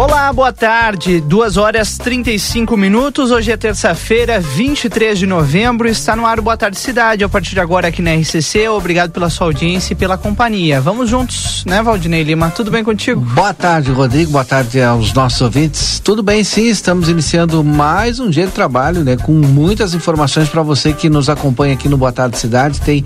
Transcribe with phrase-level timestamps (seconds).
[0.00, 1.20] Olá, boa tarde.
[1.20, 3.30] 2 horas 35 minutos.
[3.30, 5.86] Hoje é terça-feira, 23 de novembro.
[5.86, 7.22] Está no ar o Boa Tarde Cidade.
[7.22, 8.66] A partir de agora aqui na RCC.
[8.68, 10.80] Obrigado pela sua audiência e pela companhia.
[10.80, 12.48] Vamos juntos, né, Valdinei Lima?
[12.48, 13.20] Tudo bem contigo?
[13.20, 14.32] Boa tarde, Rodrigo.
[14.32, 16.00] Boa tarde aos nossos ouvintes.
[16.00, 16.70] Tudo bem, sim.
[16.70, 21.28] Estamos iniciando mais um dia de trabalho, né, com muitas informações para você que nos
[21.28, 22.80] acompanha aqui no Boa Tarde Cidade.
[22.80, 23.04] Tem,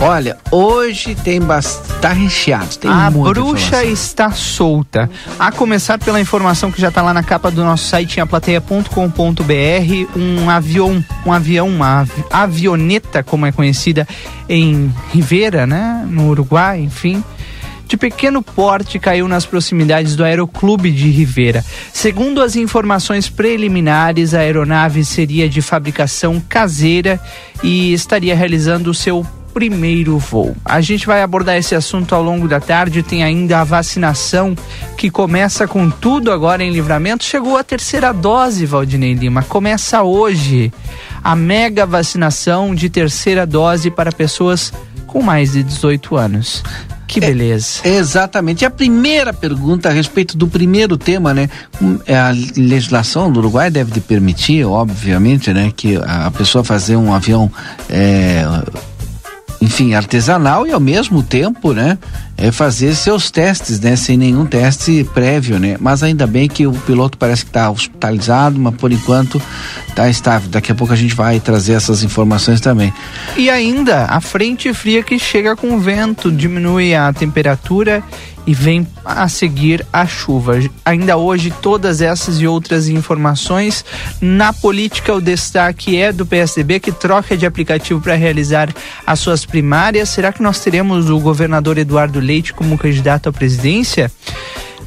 [0.00, 2.78] olha, hoje tem bastante, tá recheado.
[2.78, 5.08] Tem A bruxa está solta.
[5.38, 6.31] A começar pela informação
[6.72, 11.68] que já está lá na capa do nosso site em aplateia.com.br, um avião, um avião,
[11.68, 14.08] uma avioneta, como é conhecida
[14.48, 17.22] em Rivera, né, no Uruguai, enfim,
[17.86, 21.62] de pequeno porte caiu nas proximidades do Aeroclube de Rivera.
[21.92, 27.20] Segundo as informações preliminares, a aeronave seria de fabricação caseira
[27.62, 30.56] e estaria realizando o seu primeiro voo.
[30.64, 33.02] A gente vai abordar esse assunto ao longo da tarde.
[33.02, 34.56] Tem ainda a vacinação
[34.96, 37.24] que começa com tudo agora em livramento.
[37.24, 39.42] Chegou a terceira dose, Valdinei Lima.
[39.42, 40.72] Começa hoje
[41.22, 44.72] a mega vacinação de terceira dose para pessoas
[45.06, 46.62] com mais de 18 anos.
[47.12, 47.80] Que é, beleza.
[47.84, 48.62] É, exatamente.
[48.62, 51.50] E a primeira pergunta a respeito do primeiro tema, né?
[52.06, 57.50] É a legislação do Uruguai deve permitir, obviamente, né, que a pessoa fazer um avião
[57.90, 58.44] é,
[59.62, 61.96] enfim, artesanal e ao mesmo tempo, né,
[62.36, 65.76] é fazer seus testes, né, sem nenhum teste prévio, né.
[65.78, 69.40] Mas ainda bem que o piloto parece que está hospitalizado, mas por enquanto
[69.88, 70.48] está estável.
[70.50, 72.92] Daqui a pouco a gente vai trazer essas informações também.
[73.36, 78.02] E ainda a frente fria que chega com vento diminui a temperatura
[78.46, 80.58] e vem a seguir a chuva.
[80.84, 83.84] Ainda hoje, todas essas e outras informações.
[84.20, 88.68] Na política, o destaque é do PSDB, que troca de aplicativo para realizar
[89.06, 90.08] as suas primárias.
[90.08, 94.10] Será que nós teremos o governador Eduardo Leite como candidato à presidência?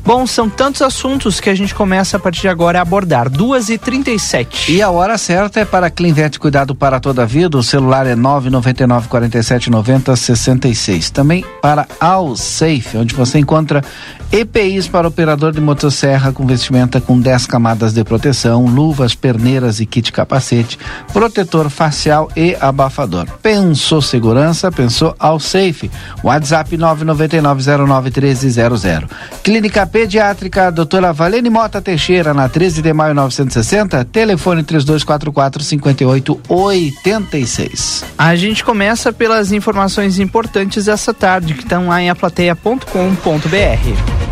[0.06, 3.28] Bom, são tantos assuntos que a gente começa a partir de agora a abordar.
[3.28, 4.70] 2h37.
[4.70, 7.58] E a hora certa é para Clinvet Cuidado para toda a vida.
[7.58, 11.10] O celular é 999 47 90 66.
[11.10, 13.84] Também para All Safe, onde você encontra
[14.32, 19.88] EPIs para operador de motosserra com vestimenta com 10 camadas de proteção, luvas, perneiras e
[19.88, 20.78] kit capacete,
[21.14, 23.26] protetor facial e abafador.
[23.42, 24.72] Pensou segurança?
[24.72, 25.90] Pensou All Safe.
[26.24, 29.10] WhatsApp 999091300.
[29.42, 38.04] Clínica Pediátrica Doutora Valene Mota Teixeira, na 13 de maio 960, telefone 3244 5886.
[38.18, 44.26] A gente começa pelas informações importantes dessa tarde, que estão lá em aplateia.com.br.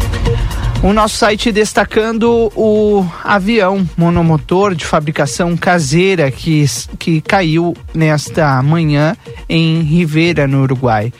[0.84, 6.66] O nosso site destacando o avião monomotor de fabricação caseira que,
[7.00, 9.16] que caiu nesta manhã
[9.47, 11.13] em Rivera, no Uruguai.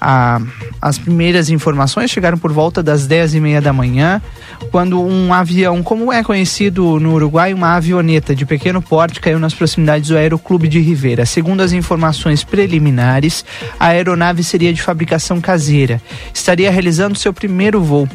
[0.00, 0.40] Ah,
[0.80, 4.22] as primeiras informações chegaram por volta das 10 e meia da manhã,
[4.70, 9.54] quando um avião, como é conhecido no Uruguai, uma avioneta de pequeno porte caiu nas
[9.54, 11.26] proximidades do Aeroclube de Rivera.
[11.26, 13.44] Segundo as informações preliminares,
[13.78, 16.00] a aeronave seria de fabricação caseira.
[16.32, 18.08] Estaria realizando seu primeiro voo.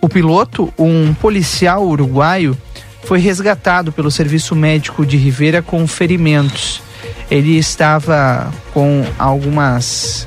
[0.00, 2.56] O piloto, um policial uruguaio,
[3.04, 6.82] foi resgatado pelo serviço médico de Rivera com ferimentos.
[7.30, 10.26] Ele estava com algumas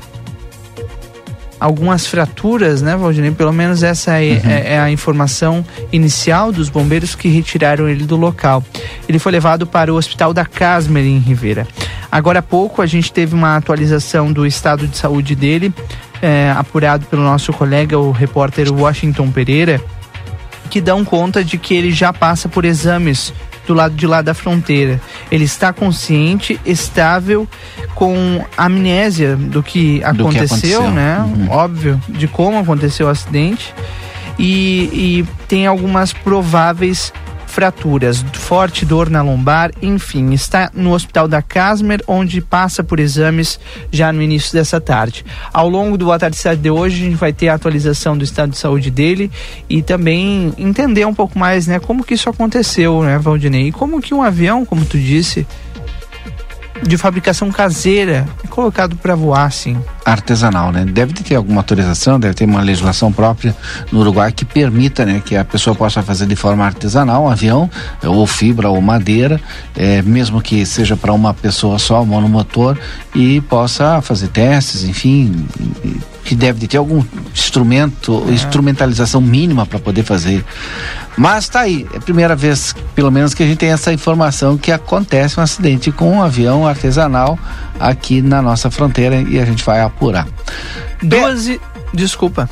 [1.64, 3.30] algumas fraturas, né, Valdinei?
[3.30, 4.50] Pelo menos essa é, uhum.
[4.50, 8.62] é, é, a informação inicial dos bombeiros que retiraram ele do local.
[9.08, 11.66] Ele foi levado para o hospital da Casmer em Rivera.
[12.12, 15.72] Agora há pouco a gente teve uma atualização do estado de saúde dele,
[16.20, 19.80] é, apurado pelo nosso colega, o repórter Washington Pereira,
[20.68, 23.32] que dão conta de que ele já passa por exames
[23.66, 25.00] do lado de lá da fronteira.
[25.30, 27.48] Ele está consciente, estável,
[27.94, 30.90] com amnésia do que aconteceu, do que aconteceu.
[30.90, 31.18] né?
[31.18, 31.50] Uhum.
[31.50, 33.74] Óbvio, de como aconteceu o acidente.
[34.38, 37.12] E, e tem algumas prováveis
[37.54, 43.60] fraturas, forte dor na lombar, enfim, está no hospital da Casmer, onde passa por exames
[43.92, 45.24] já no início dessa tarde.
[45.52, 48.58] Ao longo do Boa de hoje, a gente vai ter a atualização do estado de
[48.58, 49.30] saúde dele
[49.68, 53.68] e também entender um pouco mais, né, como que isso aconteceu, né, Valdinei?
[53.68, 55.46] E como que um avião, como tu disse,
[56.82, 59.76] de fabricação caseira é colocado para voar, sim.
[60.04, 60.84] Artesanal, né?
[60.84, 63.56] Deve ter alguma autorização, deve ter uma legislação própria
[63.90, 67.70] no Uruguai que permita, né, que a pessoa possa fazer de forma artesanal um avião,
[68.02, 69.40] ou fibra ou madeira,
[69.76, 72.76] é, mesmo que seja para uma pessoa só, monomotor,
[73.14, 75.46] e possa fazer testes, enfim,
[76.24, 78.32] que deve ter algum instrumento, é.
[78.32, 80.44] instrumentalização mínima para poder fazer.
[81.16, 84.56] Mas tá aí, é a primeira vez, pelo menos, que a gente tem essa informação
[84.56, 87.38] que acontece um acidente com um avião artesanal
[87.78, 90.26] aqui na nossa fronteira e a gente vai apurar.
[91.02, 91.60] 12,
[91.92, 92.48] desculpa.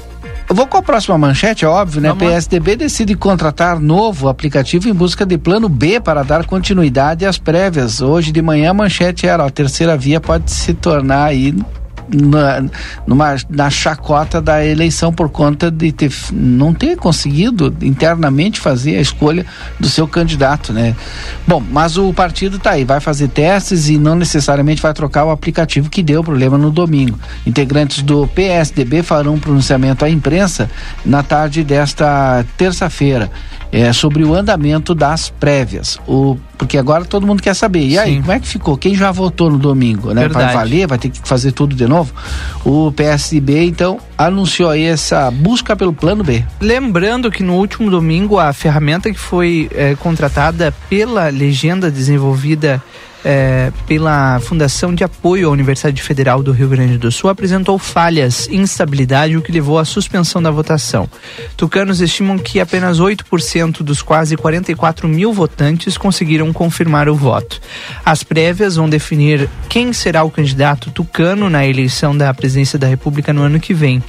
[0.48, 2.10] Eu vou com a próxima manchete, é óbvio, né?
[2.10, 7.38] Vamos PSDB decide contratar novo aplicativo em busca de plano B para dar continuidade às
[7.38, 8.02] prévias.
[8.02, 11.54] Hoje de manhã a manchete era: a terceira via pode se tornar aí
[12.12, 12.64] na,
[13.06, 19.00] numa, na chacota da eleição por conta de ter, não ter conseguido internamente fazer a
[19.00, 19.46] escolha
[19.80, 20.94] do seu candidato, né?
[21.46, 25.30] Bom, mas o partido está aí, vai fazer testes e não necessariamente vai trocar o
[25.30, 27.18] aplicativo que deu problema no domingo.
[27.46, 30.70] Integrantes do PSDB farão um pronunciamento à imprensa
[31.04, 33.30] na tarde desta terça-feira
[33.72, 35.98] é, sobre o andamento das prévias.
[36.06, 37.86] O, porque agora todo mundo quer saber.
[37.86, 38.20] E aí, Sim.
[38.20, 38.76] como é que ficou?
[38.76, 40.12] Quem já votou no domingo?
[40.12, 40.28] Né?
[40.28, 40.86] Vai valer?
[40.86, 42.12] Vai ter que fazer tudo de novo?
[42.64, 46.44] O PSB, então, anunciou aí essa busca pelo plano B.
[46.60, 52.82] Lembrando que no último domingo a ferramenta que foi é, contratada pela legenda desenvolvida
[53.24, 58.48] é, pela Fundação de Apoio à Universidade Federal do Rio Grande do Sul apresentou falhas
[58.48, 61.08] e instabilidade, o que levou à suspensão da votação.
[61.56, 67.60] Tucanos estimam que apenas 8% dos quase 44 mil votantes conseguiram confirmar o voto.
[68.04, 73.32] As prévias vão definir quem será o candidato tucano na eleição da presidência da República
[73.32, 74.02] no ano que vem.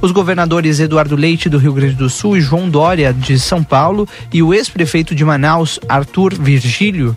[0.00, 4.08] Os governadores Eduardo Leite, do Rio Grande do Sul, e João Dória, de São Paulo,
[4.32, 7.16] e o ex-prefeito de Manaus, Arthur Virgílio,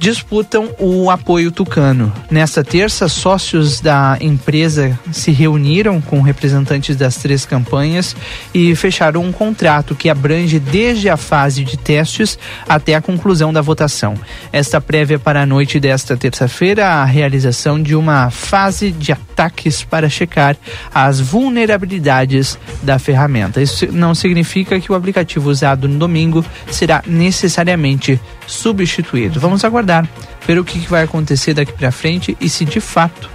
[0.00, 2.10] disputam o apoio tucano.
[2.30, 8.16] Nesta terça, sócios da empresa se reuniram com representantes das três campanhas
[8.54, 13.60] e fecharam um contrato que abrange desde a fase de testes até a conclusão da
[13.60, 14.14] votação.
[14.50, 20.08] Esta prévia para a noite desta terça-feira a realização de uma fase de ataques para
[20.08, 20.56] checar
[20.94, 23.60] as vulnerabilidades da ferramenta.
[23.60, 29.38] Isso não significa que o aplicativo usado no domingo será necessariamente substituído.
[29.38, 30.08] Vamos aguardar aguardar,
[30.46, 33.28] ver o que vai acontecer daqui para frente e se de fato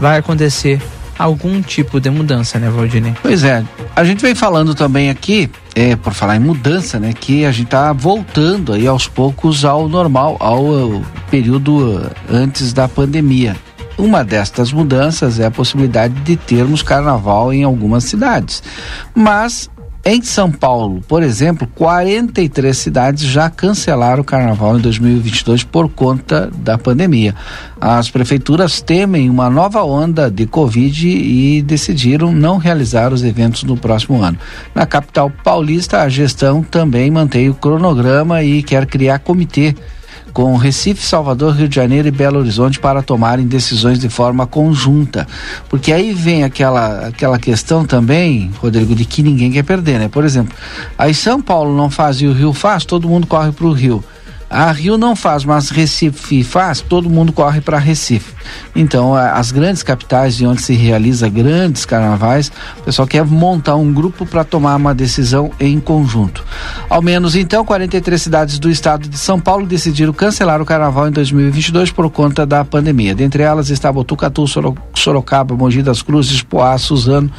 [0.00, 0.82] vai acontecer
[1.18, 3.14] algum tipo de mudança, né, Valdinei?
[3.22, 3.64] Pois é.
[3.94, 7.68] A gente vem falando também aqui, é, por falar em mudança, né, que a gente
[7.68, 13.56] tá voltando aí aos poucos ao normal, ao período antes da pandemia.
[13.96, 18.62] Uma destas mudanças é a possibilidade de termos carnaval em algumas cidades.
[19.14, 19.70] Mas
[20.04, 26.50] em São Paulo, por exemplo, 43 cidades já cancelaram o carnaval em 2022 por conta
[26.56, 27.36] da pandemia.
[27.80, 33.76] As prefeituras temem uma nova onda de Covid e decidiram não realizar os eventos no
[33.76, 34.38] próximo ano.
[34.74, 39.72] Na capital paulista, a gestão também mantém o cronograma e quer criar comitê
[40.32, 45.26] com Recife, Salvador, Rio de Janeiro e Belo Horizonte para tomarem decisões de forma conjunta.
[45.68, 50.08] Porque aí vem aquela, aquela questão também, Rodrigo, de que ninguém quer perder, né?
[50.08, 50.56] Por exemplo,
[50.96, 54.02] aí São Paulo não faz e o Rio faz, todo mundo corre para o Rio.
[54.52, 58.34] A Rio não faz, mas Recife faz, todo mundo corre para Recife.
[58.76, 63.90] Então, as grandes capitais de onde se realiza grandes carnavais, o pessoal quer montar um
[63.90, 66.44] grupo para tomar uma decisão em conjunto.
[66.88, 71.10] Ao menos então, 43 cidades do estado de São Paulo decidiram cancelar o carnaval em
[71.10, 73.14] 2022 por conta da pandemia.
[73.14, 74.44] Dentre elas está Botucatu,
[74.94, 77.30] Sorocaba, Mogi das Cruzes, Poá, Suzano,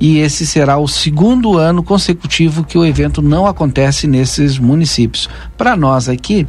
[0.00, 5.28] e esse será o segundo ano consecutivo que o evento não acontece nesses municípios.
[5.56, 6.46] Para nós aqui,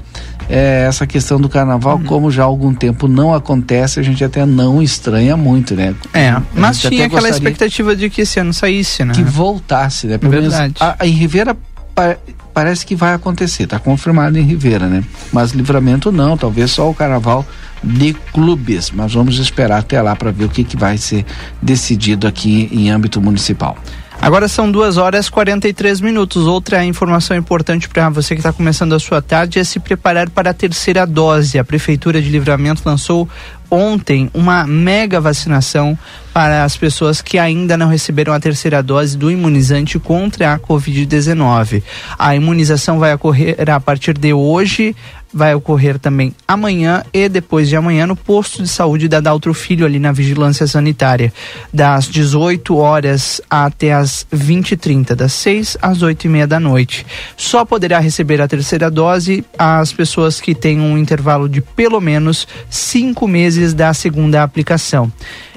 [0.50, 2.03] é, essa questão do carnaval, uhum.
[2.03, 5.95] como já há algum tempo não acontece, a gente até não estranha muito, né?
[6.13, 9.13] É, mas tinha aquela expectativa de que esse ano saísse, né?
[9.13, 10.18] Que voltasse, né?
[10.18, 10.75] Pelo Verdade.
[10.80, 11.57] Menos, a, em Ribeira
[11.95, 12.18] pa,
[12.53, 15.04] parece que vai acontecer, está confirmado em Ribeira, né?
[15.31, 17.45] Mas livramento não, talvez só o carnaval
[17.83, 21.25] de clubes, mas vamos esperar até lá para ver o que, que vai ser
[21.61, 23.78] decidido aqui em âmbito municipal.
[24.21, 26.47] Agora são duas horas e 43 minutos.
[26.47, 30.49] Outra informação importante para você que está começando a sua tarde é se preparar para
[30.49, 31.59] a terceira dose.
[31.59, 33.30] A Prefeitura de Livramento lançou
[33.69, 35.98] ontem uma mega vacinação
[36.34, 41.81] para as pessoas que ainda não receberam a terceira dose do imunizante contra a Covid-19.
[42.19, 44.95] A imunização vai ocorrer a partir de hoje
[45.35, 49.85] vai ocorrer também amanhã e depois de amanhã no posto de saúde da Daltro Filho,
[49.85, 51.33] ali na Vigilância Sanitária,
[51.73, 57.06] das 18 horas até as 20h30, das 6 às 8 e meia da noite.
[57.35, 62.47] Só poderá receber a terceira dose as pessoas que têm um intervalo de pelo menos
[62.69, 65.11] cinco meses da segunda aplicação.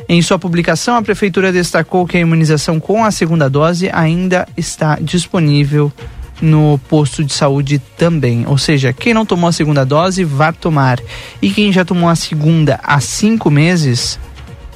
[0.08, 4.98] Em sua publicação, a Prefeitura destacou que a imunização com a segunda dose ainda está
[5.00, 5.92] disponível
[6.40, 8.46] no posto de saúde também.
[8.46, 11.00] Ou seja, quem não tomou a segunda dose, vá tomar.
[11.40, 14.18] E quem já tomou a segunda há cinco meses,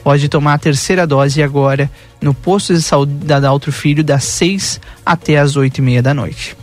[0.03, 1.91] pode tomar a terceira dose agora
[2.21, 6.15] no posto de saúde da Daltro Filho, das 6 até as oito e meia da
[6.15, 6.57] noite.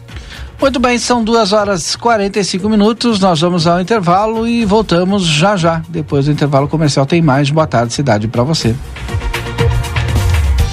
[0.60, 3.20] Muito bem, são duas horas e 45 minutos.
[3.20, 5.82] Nós vamos ao intervalo e voltamos já já.
[5.88, 8.76] Depois do intervalo comercial tem mais Boa Tarde Cidade para você.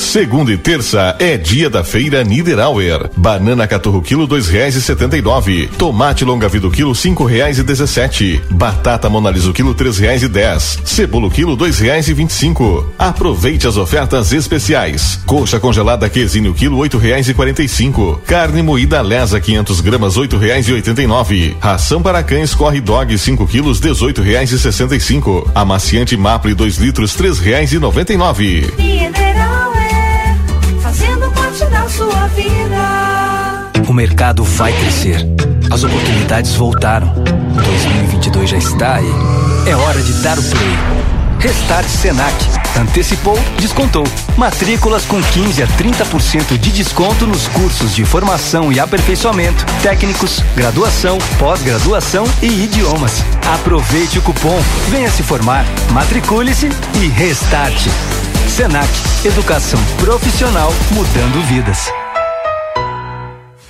[0.00, 3.10] Segunda e terça é dia da feira Niederauer.
[3.16, 5.68] Banana caturro quilo dois reais e setenta e nove.
[5.78, 8.40] Tomate longa vida quilo cinco reais e dezessete.
[8.50, 10.80] Batata monaliso quilo três reais e dez.
[10.84, 12.90] Cebola quilo dois reais e vinte e cinco.
[12.98, 15.20] Aproveite as ofertas especiais.
[15.26, 18.20] Coxa congelada quesinho quilo oito reais e quarenta e cinco.
[18.26, 21.56] Carne moída lesa 500 gramas oito reais e oitenta e nove.
[21.60, 25.48] Ração para cães corre dog 5 quilos dezoito reais e sessenta e cinco.
[25.54, 28.72] Amaciante Maple 2 litros três reais e noventa e nove.
[28.78, 29.49] Niederauer
[31.90, 33.70] sua vida.
[33.88, 35.26] O mercado vai crescer.
[35.70, 37.12] As oportunidades voltaram.
[37.54, 39.12] 2022 já está aí.
[39.66, 40.78] É hora de dar o play.
[41.40, 42.34] Restart Senac.
[42.78, 44.04] Antecipou, descontou.
[44.36, 51.18] Matrículas com 15 a 30% de desconto nos cursos de formação e aperfeiçoamento, técnicos, graduação,
[51.38, 53.24] pós-graduação e idiomas.
[53.54, 56.68] Aproveite o cupom, venha se formar, matricule-se
[57.02, 57.90] e restarte.
[58.50, 58.88] Senac,
[59.24, 61.88] educação profissional mudando vidas.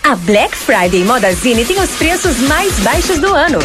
[0.03, 3.59] A Black Friday Modazine tem os preços mais baixos do ano.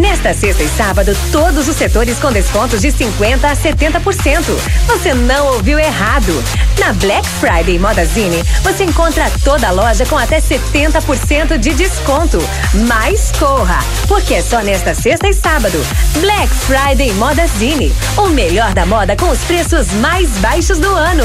[0.00, 4.42] Nesta sexta e sábado, todos os setores com descontos de 50 a 70%.
[4.86, 6.32] Você não ouviu errado.
[6.78, 12.38] Na Black Friday Modazine, você encontra toda a loja com até 70% de desconto.
[12.86, 15.78] Mas corra, porque é só nesta sexta e sábado.
[16.20, 21.24] Black Friday Modazine, o melhor da moda com os preços mais baixos do ano.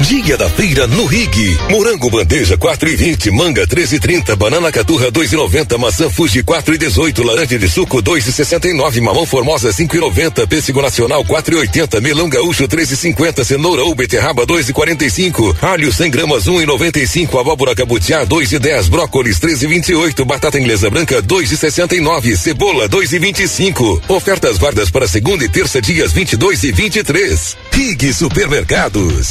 [0.00, 1.56] Dia da feira no Rig.
[1.70, 6.10] Morango bandeja 4 e 20, manga 13 e 30, banana caturra 2 e 90, maçã
[6.10, 10.46] Fuji 4 e 18, laranja de suco 2 e 69, mamão formosa 5 e 90,
[10.46, 14.72] pêssego nacional 4 e 80, melão gaúcho 3 e 50, cenoura ou beterraba 2 e
[14.72, 19.66] 45, alho 100 gramas 1 e 95, abóbora cabutiá 2 e 10, brócolis 3 e
[19.66, 24.02] 28, batata inglesa branca 2 e 69, cebola 2 e 25.
[24.08, 27.56] Ofertas válidas para segunda e terça dias 22 e 23.
[27.72, 29.30] Rig Supermercados.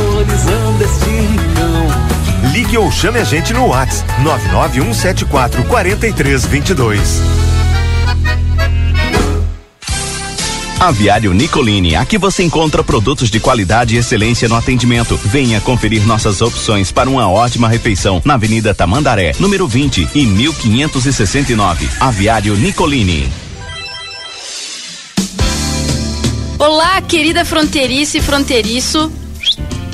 [2.71, 7.21] Ligue ou chame a gente no WhatsApp 99174 4322.
[10.79, 15.17] Aviário Nicolini, aqui você encontra produtos de qualidade e excelência no atendimento.
[15.17, 21.89] Venha conferir nossas opções para uma ótima refeição na Avenida Tamandaré, número 20 e 1569.
[21.99, 23.29] Aviário Nicolini.
[26.57, 29.11] Olá, querida fronteiriça e fronteiriço.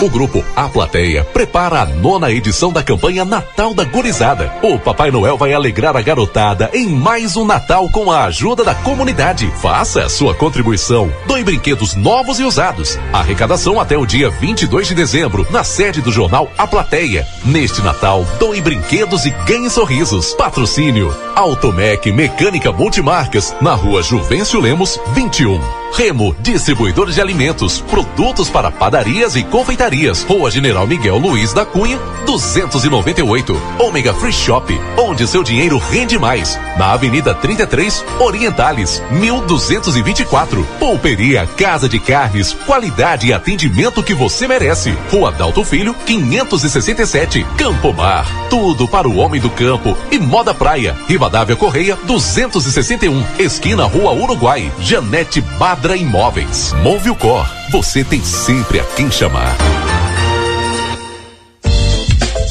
[0.00, 4.50] O grupo A Plateia prepara a nona edição da campanha Natal da Gurizada.
[4.62, 8.74] O Papai Noel vai alegrar a garotada em mais um Natal com a ajuda da
[8.74, 9.52] comunidade.
[9.60, 11.12] Faça a sua contribuição.
[11.26, 12.98] Doe brinquedos novos e usados.
[13.12, 17.26] Arrecadação até o dia 22 de dezembro, na sede do jornal A Plateia.
[17.44, 20.32] Neste Natal, doe brinquedos e ganhe sorrisos.
[20.32, 25.60] Patrocínio Automec Mecânica Multimarcas, na rua Juvencio Lemos, 21.
[25.92, 30.22] Remo, distribuidor de alimentos, produtos para padarias e confeitarias.
[30.22, 33.60] Rua General Miguel Luiz da Cunha, 298.
[33.78, 36.58] Ômega Free Shop, onde seu dinheiro rende mais.
[36.78, 40.64] Na Avenida 33, Orientales, 1224.
[40.78, 44.96] Pulperia Casa de Carnes, qualidade e atendimento que você merece.
[45.10, 47.44] Rua Dalto Filho, 567.
[47.58, 50.96] Campo Mar, tudo para o homem do campo e moda praia.
[51.08, 53.22] Rivadavia Correia, 261.
[53.38, 54.70] Esquina Rua Uruguai.
[54.80, 55.42] Janete
[55.80, 56.74] Badra Imóveis.
[56.82, 57.48] Move o Cor.
[57.70, 59.56] Você tem sempre a quem chamar.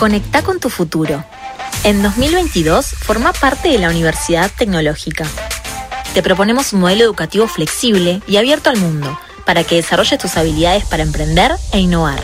[0.00, 1.22] Conecta con tu futuro.
[1.84, 5.26] En 2022, forma parte de la Universidad Tecnológica.
[6.14, 10.86] Te proponemos un modelo educativo flexible y abierto al mundo para que desarrolles tus habilidades
[10.86, 12.22] para emprender e innovar.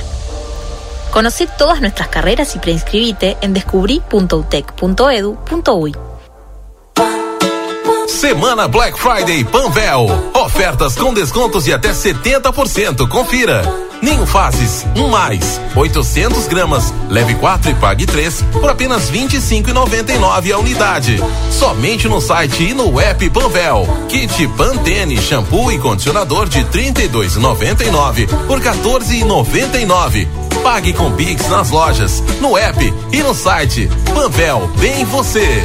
[1.11, 5.97] Conoce todas nuestras carreras y preinscribite en descubri.utec.edu.uy.
[8.17, 10.07] Semana Black Friday Panvel.
[10.33, 13.07] Ofertas com descontos de até 70%.
[13.07, 13.63] Confira.
[14.01, 20.51] Ninho Fases, um mais, 800 gramas, leve 4 e pague 3 por apenas R$ 25,99
[20.51, 21.23] a unidade.
[21.51, 23.87] Somente no site e no app Panvel.
[24.09, 30.27] Kit Pantene, shampoo e condicionador de R$ 32,99 por R$ 14,99.
[30.63, 33.91] Pague com Pix nas lojas, no app e no site.
[34.15, 35.63] Panvel, bem você.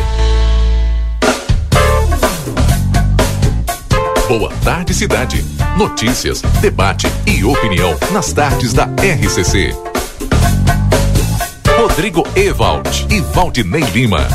[4.32, 5.46] Boa Tarde Cidade.
[5.78, 9.76] Notícias, debate e opinião nas tardes da RCC.
[11.78, 14.26] Rodrigo Ewald e Valdinei Lima.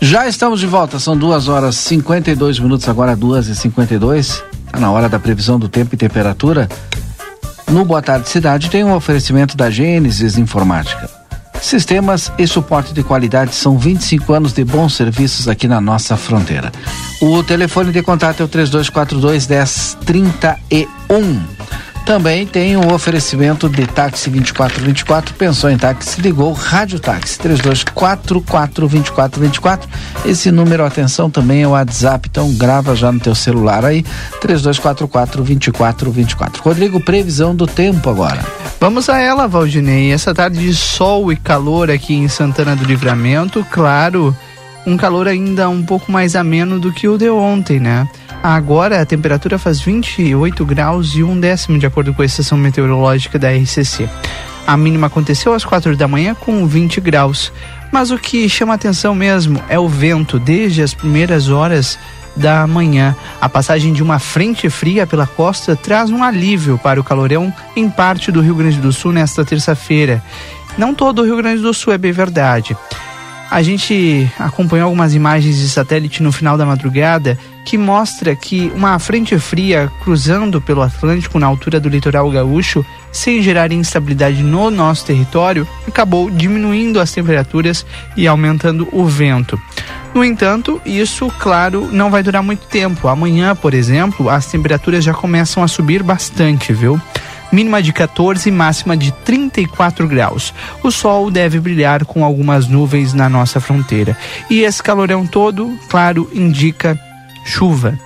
[0.00, 4.90] Já estamos de volta, são duas horas 52 minutos, agora duas e 52 Está na
[4.90, 6.70] hora da previsão do tempo e temperatura.
[7.70, 11.10] No Boa Tarde Cidade tem um oferecimento da Gênesis Informática.
[11.60, 16.72] Sistemas e suporte de qualidade são 25 anos de bons serviços aqui na nossa fronteira.
[17.20, 21.40] O telefone de contato é o 3242 1031.
[22.08, 29.90] Também tem um oferecimento de táxi 2424, pensou em táxi, ligou Rádio Táxi 3244 2424.
[30.24, 34.02] Esse número, atenção, também é o WhatsApp, então grava já no teu celular aí,
[34.40, 36.62] 3244 2424.
[36.62, 38.42] Rodrigo, previsão do tempo agora.
[38.80, 40.10] Vamos a ela, Valdinei.
[40.10, 44.34] Essa tarde de sol e calor aqui em Santana do Livramento, claro,
[44.86, 48.08] um calor ainda um pouco mais ameno do que o de ontem, né?
[48.42, 53.38] Agora a temperatura faz 28 graus e um décimo, de acordo com a estação meteorológica
[53.38, 54.08] da RCC.
[54.66, 57.52] A mínima aconteceu às 4 da manhã com 20 graus.
[57.90, 61.98] Mas o que chama atenção mesmo é o vento desde as primeiras horas
[62.36, 63.16] da manhã.
[63.40, 67.88] A passagem de uma frente fria pela costa traz um alívio para o calorão em
[67.88, 70.22] parte do Rio Grande do Sul nesta terça-feira.
[70.76, 72.76] Não todo o Rio Grande do Sul é bem verdade.
[73.50, 78.98] A gente acompanhou algumas imagens de satélite no final da madrugada que mostra que uma
[78.98, 85.06] frente fria cruzando pelo Atlântico na altura do litoral gaúcho, sem gerar instabilidade no nosso
[85.06, 87.84] território, acabou diminuindo as temperaturas
[88.16, 89.60] e aumentando o vento.
[90.14, 93.08] No entanto, isso, claro, não vai durar muito tempo.
[93.08, 97.00] Amanhã, por exemplo, as temperaturas já começam a subir bastante, viu?
[97.52, 100.54] Mínima de 14 e máxima de 34 graus.
[100.82, 104.16] O sol deve brilhar com algumas nuvens na nossa fronteira.
[104.50, 106.98] E esse calorão todo, claro, indica
[107.44, 107.98] chuva.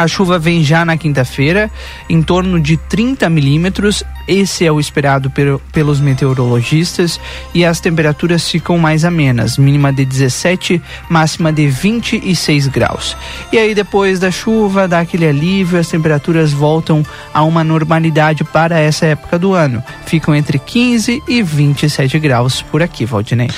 [0.00, 1.70] A chuva vem já na quinta-feira,
[2.08, 4.02] em torno de 30 milímetros.
[4.26, 5.30] Esse é o esperado
[5.70, 7.20] pelos meteorologistas.
[7.52, 13.14] E as temperaturas ficam mais amenas, mínima de 17, máxima de 26 graus.
[13.52, 18.80] E aí, depois da chuva, dá aquele alívio, as temperaturas voltam a uma normalidade para
[18.80, 19.84] essa época do ano.
[20.06, 23.50] Ficam entre 15 e 27 graus por aqui, Valdinei.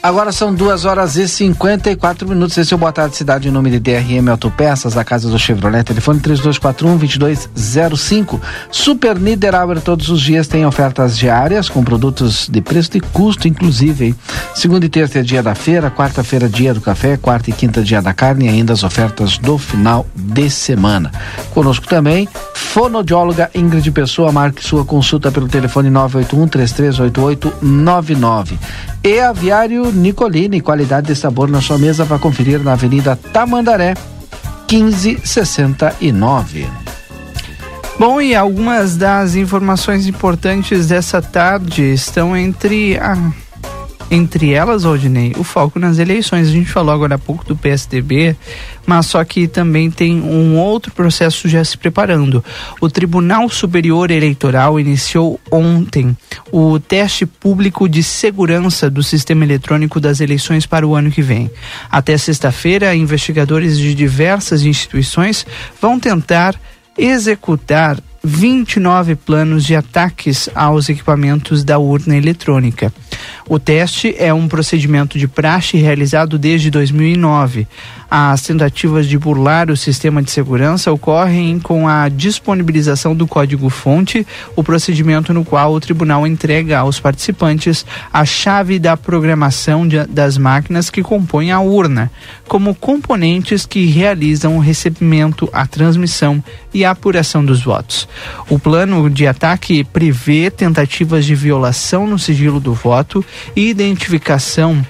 [0.00, 2.56] Agora são duas horas e 54 minutos.
[2.56, 5.82] Esse é o Boa Tarde Cidade em nome de DRM Autopeças, a casa do Chevrolet.
[5.82, 8.40] Telefone 3241-2205.
[8.70, 14.06] Super Niederauer todos os dias tem ofertas diárias com produtos de preço e custo, inclusive.
[14.06, 14.14] Hein?
[14.54, 18.00] Segunda e terça é dia da feira, quarta-feira dia do café, quarta e quinta dia
[18.00, 21.10] da carne e ainda as ofertas do final de semana.
[21.50, 24.30] Conosco também, fonoaudióloga Ingrid Pessoa.
[24.30, 28.56] Marque sua consulta pelo telefone 981 338899.
[29.02, 33.94] E Aviário Nicolini, qualidade e sabor na sua mesa para conferir na Avenida Tamandaré,
[34.70, 36.66] 1569.
[37.98, 43.16] Bom, e algumas das informações importantes dessa tarde estão entre a
[44.10, 46.48] entre elas, Aldinei, o foco nas eleições.
[46.48, 48.34] A gente falou agora há pouco do PSDB,
[48.86, 52.42] mas só que também tem um outro processo já se preparando.
[52.80, 56.16] O Tribunal Superior Eleitoral iniciou ontem
[56.50, 61.50] o teste público de segurança do sistema eletrônico das eleições para o ano que vem.
[61.90, 65.46] Até sexta-feira, investigadores de diversas instituições
[65.80, 66.58] vão tentar
[66.96, 72.92] executar 29 planos de ataques aos equipamentos da urna eletrônica.
[73.48, 77.66] O teste é um procedimento de praxe realizado desde 2009.
[78.10, 84.64] As tentativas de burlar o sistema de segurança ocorrem com a disponibilização do código-fonte, o
[84.64, 90.88] procedimento no qual o tribunal entrega aos participantes a chave da programação de, das máquinas
[90.88, 92.10] que compõem a urna,
[92.46, 96.42] como componentes que realizam o recebimento, a transmissão
[96.72, 98.08] e a apuração dos votos.
[98.48, 103.22] O plano de ataque prevê tentativas de violação no sigilo do voto
[103.54, 104.82] e identificação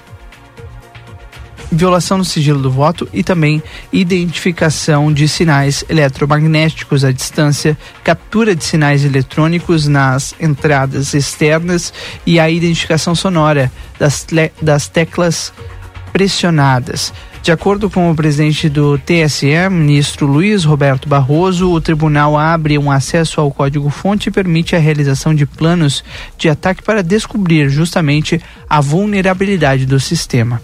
[1.71, 8.63] violação do sigilo do voto e também identificação de sinais eletromagnéticos à distância, captura de
[8.63, 11.93] sinais eletrônicos nas entradas externas
[12.25, 14.25] e a identificação sonora das,
[14.61, 15.53] das teclas
[16.11, 17.13] pressionadas.
[17.41, 22.91] De acordo com o presidente do TSE, ministro Luiz Roberto Barroso, o tribunal abre um
[22.91, 26.03] acesso ao código-fonte e permite a realização de planos
[26.37, 30.61] de ataque para descobrir justamente a vulnerabilidade do sistema.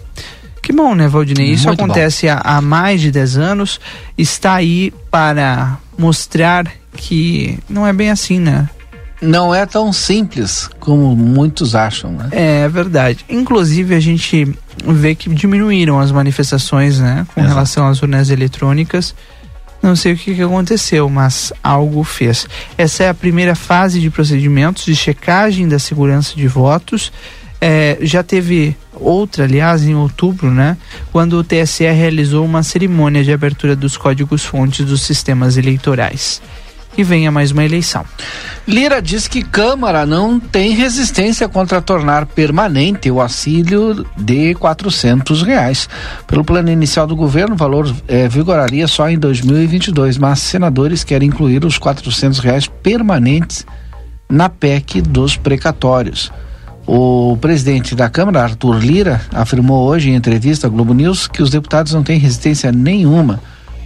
[0.66, 1.52] Que bom, né, Valdinei?
[1.52, 3.78] Isso Muito acontece há, há mais de 10 anos,
[4.18, 8.68] está aí para mostrar que não é bem assim, né?
[9.22, 12.30] Não é tão simples como muitos acham, né?
[12.32, 13.24] É verdade.
[13.28, 17.24] Inclusive, a gente vê que diminuíram as manifestações, né?
[17.32, 17.54] Com Exato.
[17.54, 19.14] relação às urnas eletrônicas.
[19.80, 22.48] Não sei o que, que aconteceu, mas algo fez.
[22.76, 27.12] Essa é a primeira fase de procedimentos de checagem da segurança de votos.
[27.60, 30.76] É, já teve outra, aliás, em outubro, né?
[31.12, 36.40] Quando o TSE realizou uma cerimônia de abertura dos códigos-fontes dos sistemas eleitorais.
[36.98, 38.04] E venha mais uma eleição.
[38.66, 45.88] Lira diz que Câmara não tem resistência contra tornar permanente o auxílio de quatrocentos reais.
[46.26, 51.28] Pelo plano inicial do governo, o valor eh, vigoraria só em 2022, mas senadores querem
[51.28, 53.66] incluir os quatrocentos reais permanentes
[54.28, 56.32] na PEC dos precatórios.
[56.86, 61.50] O presidente da Câmara, Arthur Lira, afirmou hoje em entrevista à Globo News que os
[61.50, 63.40] deputados não têm resistência nenhuma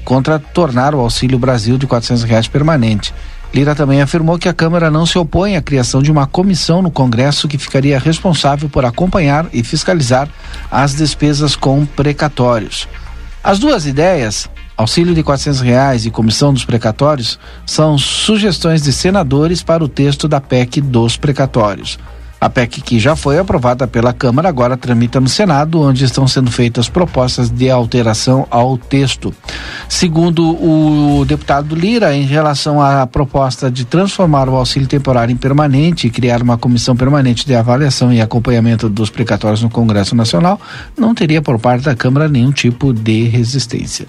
[0.05, 3.15] contra tornar o Auxílio Brasil de quatrocentos reais permanente.
[3.55, 6.91] Lira também afirmou que a Câmara não se opõe à criação de uma comissão no
[6.91, 10.29] Congresso que ficaria responsável por acompanhar e fiscalizar
[10.71, 12.87] as despesas com precatórios.
[13.43, 19.63] As duas ideias, auxílio de quatrocentos reais e comissão dos precatórios, são sugestões de senadores
[19.63, 21.99] para o texto da PEC dos precatórios.
[22.41, 26.51] A PEC que já foi aprovada pela Câmara agora tramita no Senado, onde estão sendo
[26.51, 29.35] feitas propostas de alteração ao texto.
[29.89, 36.07] Segundo o deputado Lira, em relação à proposta de transformar o auxílio temporário em permanente
[36.07, 40.59] e criar uma comissão permanente de avaliação e acompanhamento dos precatórios no Congresso Nacional,
[40.97, 44.07] não teria por parte da Câmara nenhum tipo de resistência.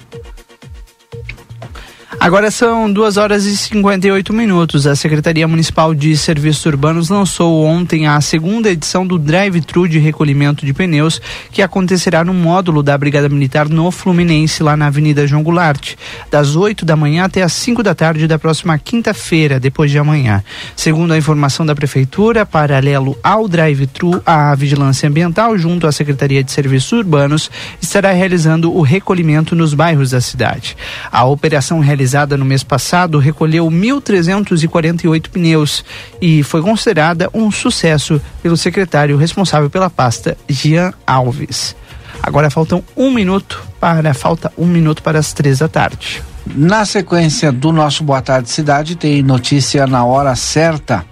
[2.23, 4.86] Agora são 2 horas e 58 minutos.
[4.86, 10.63] A Secretaria Municipal de Serviços Urbanos lançou ontem a segunda edição do Drive-Thru de recolhimento
[10.63, 11.19] de pneus,
[11.51, 15.95] que acontecerá no módulo da Brigada Militar no Fluminense, lá na Avenida João Goulart,
[16.29, 20.43] das 8 da manhã até as 5 da tarde da próxima quinta-feira, depois de amanhã.
[20.75, 26.51] Segundo a informação da Prefeitura, paralelo ao Drive-Thru, a Vigilância Ambiental, junto à Secretaria de
[26.51, 27.49] Serviços Urbanos,
[27.81, 30.77] estará realizando o recolhimento nos bairros da cidade.
[31.12, 35.84] A operação realizada no mês passado recolheu 1.348 pneus
[36.21, 41.76] e foi considerada um sucesso pelo secretário responsável pela pasta, Jean Alves.
[42.21, 46.21] Agora faltam um minuto para falta um minuto para as três da tarde.
[46.45, 51.06] Na sequência do nosso Boa Tarde Cidade, tem notícia na hora certa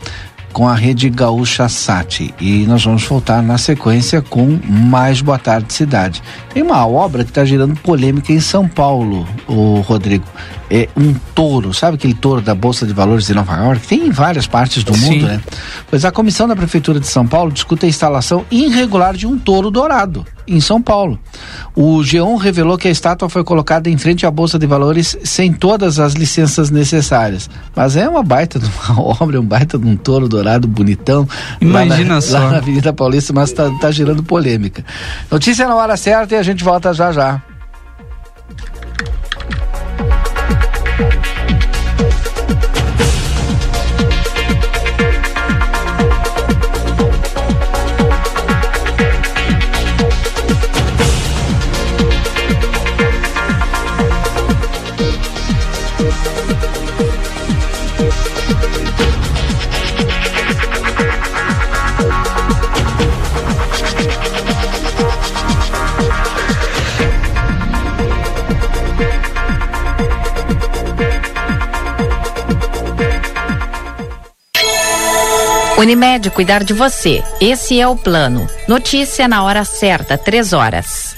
[0.52, 2.34] com a rede Gaúcha Sat.
[2.40, 6.22] E nós vamos voltar na sequência com mais Boa Tarde Cidade.
[6.54, 10.26] Tem uma obra que está gerando polêmica em São Paulo, o Rodrigo.
[10.69, 13.88] É um touro, sabe aquele touro da Bolsa de Valores de Nova York?
[13.88, 15.01] Tem em várias partes do Sim.
[15.01, 15.41] mundo, né?
[15.89, 19.71] Pois a comissão da Prefeitura de São Paulo discute a instalação irregular de um touro
[19.71, 21.19] dourado em São Paulo.
[21.75, 25.53] O G1 revelou que a estátua foi colocada em frente à Bolsa de Valores sem
[25.53, 27.49] todas as licenças necessárias.
[27.75, 31.27] Mas é uma baita de uma obra, um baita de um touro dourado bonitão.
[31.62, 32.39] Imagina lá na, só.
[32.39, 34.84] Lá na Avenida Paulista, mas tá, tá gerando polêmica.
[35.32, 37.41] Notícia na hora certa e a gente volta já já.
[75.80, 77.24] Unimed, cuidar de você.
[77.39, 78.50] Esse é o plano.
[78.68, 81.09] Notícia na hora certa, três horas.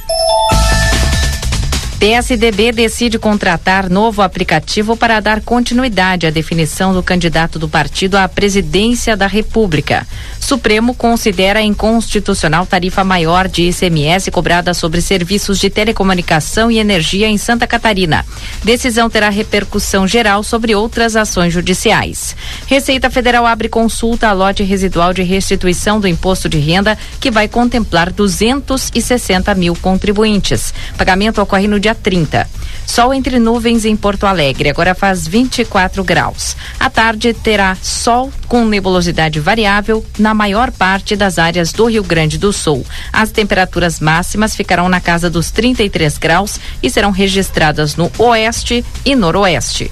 [2.01, 8.27] PSDB decide contratar novo aplicativo para dar continuidade à definição do candidato do partido à
[8.27, 10.07] presidência da República.
[10.39, 17.37] Supremo considera inconstitucional tarifa maior de ICMS cobrada sobre serviços de telecomunicação e energia em
[17.37, 18.25] Santa Catarina.
[18.63, 22.35] Decisão terá repercussão geral sobre outras ações judiciais.
[22.65, 27.47] Receita Federal abre consulta a lote residual de restituição do imposto de renda que vai
[27.47, 30.73] contemplar 260 mil contribuintes.
[30.97, 32.47] Pagamento ocorre no dia 30.
[32.85, 36.57] Sol entre nuvens em Porto Alegre, agora faz 24 graus.
[36.79, 42.37] À tarde terá sol com nebulosidade variável na maior parte das áreas do Rio Grande
[42.37, 42.85] do Sul.
[43.13, 49.15] As temperaturas máximas ficarão na casa dos 33 graus e serão registradas no oeste e
[49.15, 49.91] noroeste.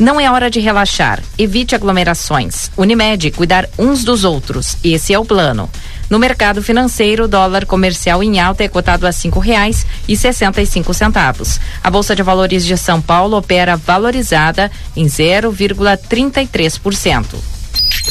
[0.00, 1.22] Não é hora de relaxar.
[1.36, 2.70] Evite aglomerações.
[2.74, 4.76] Unimed, cuidar uns dos outros.
[4.82, 5.68] Esse é o plano.
[6.10, 10.60] No mercado financeiro, o dólar comercial em alta é cotado a cinco reais e sessenta
[10.60, 11.60] e cinco centavos.
[11.84, 17.26] A Bolsa de Valores de São Paulo opera valorizada em 0,33%.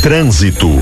[0.01, 0.81] Trânsito.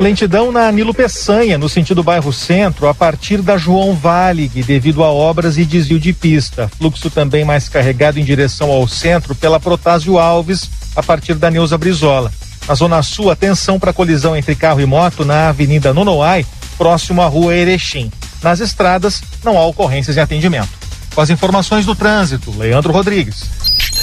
[0.00, 5.12] Lentidão na Nilo Peçanha, no sentido bairro Centro, a partir da João Valig, devido a
[5.12, 6.68] obras e desvio de pista.
[6.76, 11.78] Fluxo também mais carregado em direção ao centro pela Protásio Alves, a partir da Neuza
[11.78, 12.32] Brizola.
[12.68, 16.44] Na Zona Sul, atenção para colisão entre carro e moto na Avenida Nonoai,
[16.76, 18.12] próximo à Rua Erechim.
[18.42, 20.68] Nas estradas, não há ocorrências em atendimento.
[21.14, 23.44] Com as informações do trânsito, Leandro Rodrigues.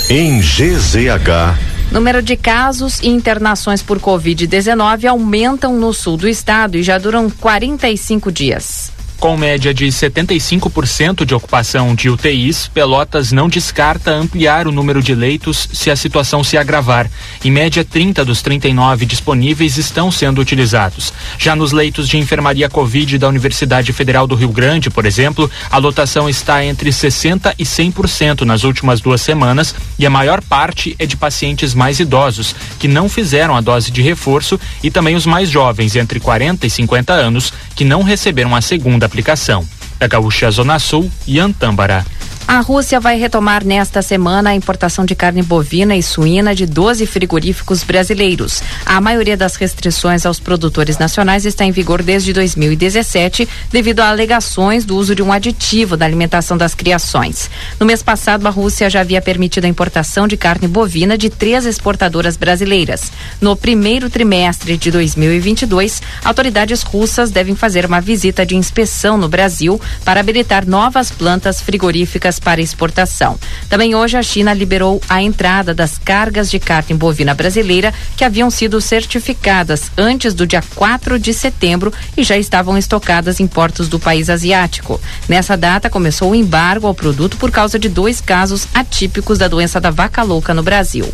[0.10, 1.56] Em GZH.
[1.92, 7.30] Número de casos e internações por Covid-19 aumentam no sul do estado e já duram
[7.30, 8.95] 45 dias.
[9.20, 15.16] Com média de 75% de ocupação de UTIs, Pelotas não descarta ampliar o número de
[15.16, 17.10] leitos se a situação se agravar.
[17.44, 21.14] Em média, 30 dos 39 disponíveis estão sendo utilizados.
[21.40, 25.78] Já nos leitos de enfermaria Covid da Universidade Federal do Rio Grande, por exemplo, a
[25.78, 31.06] lotação está entre 60% e 100% nas últimas duas semanas e a maior parte é
[31.06, 35.50] de pacientes mais idosos, que não fizeram a dose de reforço, e também os mais
[35.50, 39.68] jovens, entre 40 e 50 anos, que não receberam a segunda aplicação.
[40.00, 42.06] Da Gaúcha Zona Sul e Antâmbara.
[42.48, 47.08] A Rússia vai retomar nesta semana a importação de carne bovina e suína de 12
[47.08, 48.62] frigoríficos brasileiros.
[48.86, 54.86] A maioria das restrições aos produtores nacionais está em vigor desde 2017, devido a alegações
[54.86, 57.50] do uso de um aditivo na alimentação das criações.
[57.80, 61.66] No mês passado, a Rússia já havia permitido a importação de carne bovina de três
[61.66, 63.12] exportadoras brasileiras.
[63.42, 69.82] No primeiro trimestre de 2022, autoridades russas devem fazer uma visita de inspeção no Brasil
[70.06, 73.38] para habilitar novas plantas frigoríficas para exportação.
[73.70, 78.50] Também hoje a China liberou a entrada das cargas de carne bovina brasileira que haviam
[78.50, 84.00] sido certificadas antes do dia 4 de setembro e já estavam estocadas em portos do
[84.00, 85.00] país asiático.
[85.28, 89.80] Nessa data começou o embargo ao produto por causa de dois casos atípicos da doença
[89.80, 91.14] da vaca louca no Brasil.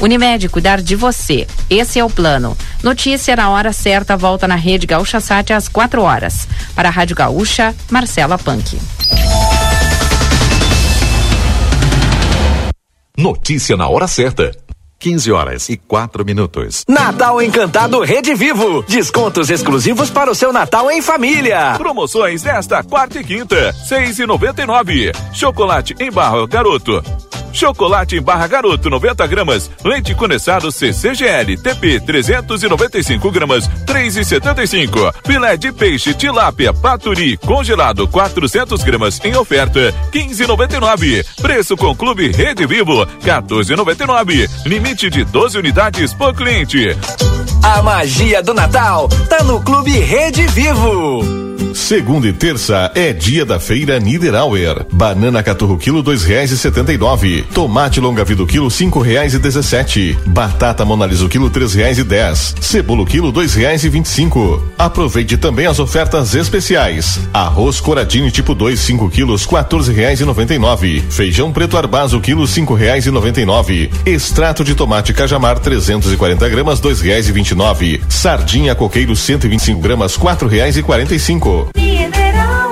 [0.00, 1.46] Unimed, cuidar de você.
[1.68, 2.56] Esse é o plano.
[2.82, 6.46] Notícia na hora certa volta na rede Gaúcha Sat às 4 horas.
[6.74, 8.78] Para a Rádio Gaúcha, Marcela Punk.
[13.16, 14.56] Notícia na hora certa.
[14.98, 16.84] 15 horas e 4 minutos.
[16.88, 18.82] Natal Encantado Rede Vivo.
[18.84, 21.74] Descontos exclusivos para o seu Natal em família.
[21.76, 25.12] Promoções nesta quarta e quinta, seis e noventa e nove.
[25.34, 27.02] Chocolate em barra El Garoto,
[27.52, 29.70] Chocolate em barra garoto 90 gramas.
[29.84, 35.14] Leite condensado CCGL TP 395 gramas 3,75.
[35.24, 41.24] Filé de peixe tilápia paturi congelado 400 gramas em oferta 15,99.
[41.40, 44.48] Preço com Clube Rede Vivo 14,99.
[44.66, 46.96] Limite de 12 unidades por cliente.
[47.62, 51.42] A magia do Natal tá no Clube Rede Vivo.
[51.74, 54.84] Segunda e terça é dia da feira Niederauer.
[54.92, 57.42] Banana caturro quilo dois reais e setenta e nove.
[57.54, 60.18] Tomate longa vida quilo cinco reais e dezessete.
[60.26, 62.54] Batata monalisa quilo três reais e dez.
[62.60, 64.62] Cebola quilo dois reais e vinte e cinco.
[64.78, 67.20] Aproveite também as ofertas especiais.
[67.32, 71.02] Arroz coradinho tipo 2 5 quilos quatorze reais e noventa e nove.
[71.10, 73.90] Feijão preto arbazo quilo cinco reais e noventa e nove.
[74.04, 78.00] Extrato de tomate cajamar 340 gramas dois reais e vinte e nove.
[78.08, 81.70] Sardinha coqueiro 125 gramas quatro reais e quarenta e cinco.
[81.76, 82.71] Mineral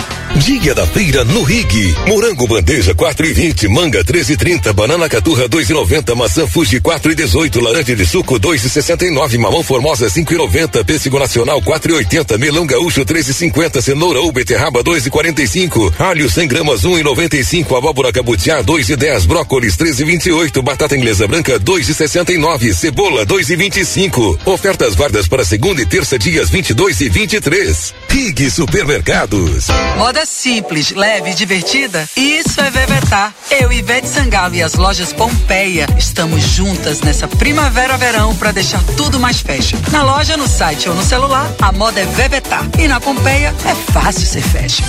[0.37, 1.95] Dia da feira no Rig.
[2.07, 6.47] Morango bandeja 4 e 20, manga 13 e 30, banana caturra 2 e 90, maçã
[6.47, 10.83] Fuji 4 e 18, laranja de suco 2 e 69, mamão formosa 5 e 90,
[10.83, 15.09] pêssego nacional 4 e 80, melão gaúcho 3 e 50, cenoura ou beterraba 2 e
[15.09, 20.05] 45, alho 100 gramas 1 e 95, abóbora cabutiá 2 e 10, brócolis 13 e
[20.05, 24.39] 28, batata inglesa branca 2 e 69, cebola 2 e 25.
[24.45, 27.93] Ofertas válidas para segunda e terça dias 22 e 23.
[28.09, 29.67] Rig Supermercados.
[29.97, 32.09] Moda simples, leve e divertida?
[32.15, 33.33] Isso é Vevetar.
[33.49, 39.41] Eu, Ivete Sangalo e as lojas Pompeia estamos juntas nessa primavera-verão para deixar tudo mais
[39.41, 39.77] fashion.
[39.91, 42.67] Na loja, no site ou no celular, a moda é Vevetar.
[42.79, 44.85] E na Pompeia é fácil ser fashion.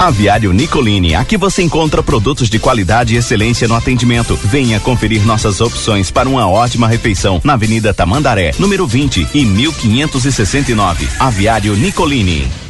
[0.00, 4.34] Aviário Nicolini, aqui você encontra produtos de qualidade e excelência no atendimento.
[4.44, 11.06] Venha conferir nossas opções para uma ótima refeição na Avenida Tamandaré, número 20 e 1569.
[11.18, 12.69] Aviário Nicolini.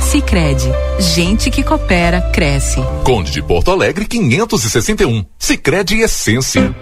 [0.00, 2.80] Sicredi, gente que coopera cresce.
[3.04, 5.24] Conde de Porto Alegre 561.
[5.38, 6.74] Sicredi Essência.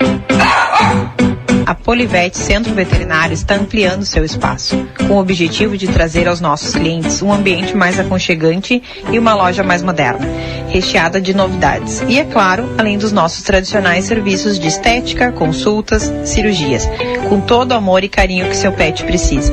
[1.67, 6.73] A Polivete Centro Veterinário está ampliando seu espaço, com o objetivo de trazer aos nossos
[6.75, 10.25] clientes um ambiente mais aconchegante e uma loja mais moderna,
[10.69, 12.05] recheada de novidades.
[12.07, 16.89] E é claro, além dos nossos tradicionais serviços de estética, consultas, cirurgias,
[17.29, 19.53] com todo o amor e carinho que seu pet precisa.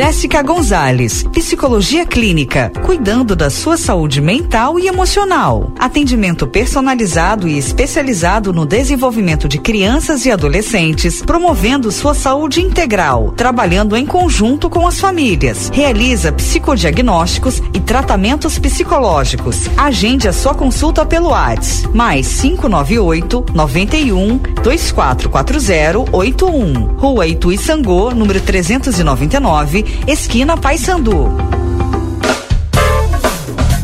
[0.00, 5.74] Jéssica Gonzalez, Psicologia Clínica, cuidando da sua saúde mental e emocional.
[5.78, 13.94] Atendimento personalizado e especializado no desenvolvimento de crianças e adolescentes, promovendo sua saúde integral, trabalhando
[13.94, 15.68] em conjunto com as famílias.
[15.70, 19.68] Realiza psicodiagnósticos e tratamentos psicológicos.
[19.76, 21.94] Agende a sua consulta pelo WhatsApp.
[21.94, 26.96] Mais 598 91 2440 81.
[26.96, 31.28] Rua Itu Sangô, número 399, esquina Paysandu.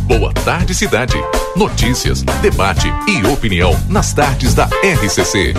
[0.07, 1.17] Boa tarde, cidade.
[1.57, 5.55] Notícias, debate e opinião nas tardes da RCC.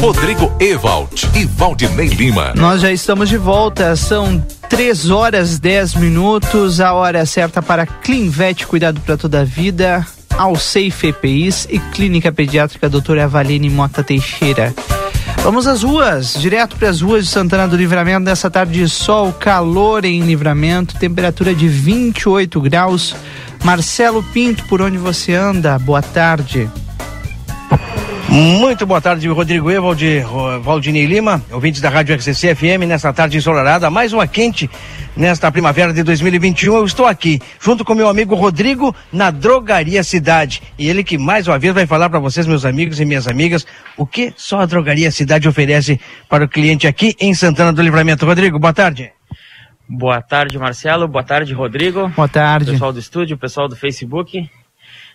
[0.00, 2.52] Rodrigo Ewald e Valdinei Lima.
[2.54, 8.66] Nós já estamos de volta, são 3 horas 10 minutos, a hora certa para Clinvet,
[8.66, 10.06] cuidado para toda a vida,
[10.36, 14.74] Alsafe EPIs e Clínica Pediátrica Doutora Avaline Mota Teixeira.
[15.42, 19.32] Vamos às ruas, direto para as ruas de Santana do Livramento nessa tarde de sol,
[19.32, 23.16] calor em Livramento, temperatura de 28 graus.
[23.64, 25.78] Marcelo Pinto, por onde você anda?
[25.78, 26.70] Boa tarde.
[28.30, 30.04] Muito boa tarde, Rodrigo Evald,
[30.62, 34.70] Valdinei Lima, ouvintes da Rádio RCC FM, nesta tarde ensolarada, mais uma quente
[35.16, 36.76] nesta primavera de 2021.
[36.76, 40.62] Eu estou aqui, junto com meu amigo Rodrigo, na Drogaria Cidade.
[40.78, 43.66] E ele que mais uma vez vai falar para vocês, meus amigos e minhas amigas,
[43.96, 48.24] o que só a Drogaria Cidade oferece para o cliente aqui em Santana do Livramento.
[48.24, 49.10] Rodrigo, boa tarde.
[49.88, 51.08] Boa tarde, Marcelo.
[51.08, 52.08] Boa tarde, Rodrigo.
[52.10, 52.70] Boa tarde.
[52.70, 54.48] Pessoal do estúdio, pessoal do Facebook.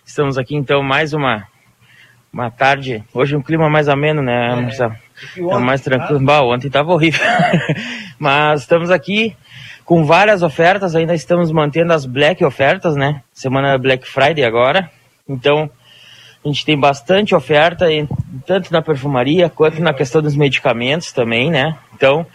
[0.04, 1.46] Estamos aqui então mais uma
[2.36, 3.02] uma tarde.
[3.14, 4.60] Hoje um clima mais ameno, né, é.
[4.60, 4.94] Marcelo?
[5.48, 6.20] Tá mais tranquilo.
[6.20, 7.24] Bah, ontem tava horrível.
[8.18, 9.34] Mas estamos aqui
[9.86, 13.22] com várias ofertas, ainda estamos mantendo as black ofertas, né?
[13.32, 14.90] Semana Black Friday agora.
[15.26, 15.70] Então,
[16.44, 17.86] a gente tem bastante oferta,
[18.44, 21.78] tanto na perfumaria quanto na questão dos medicamentos também, né?
[21.94, 22.26] Então,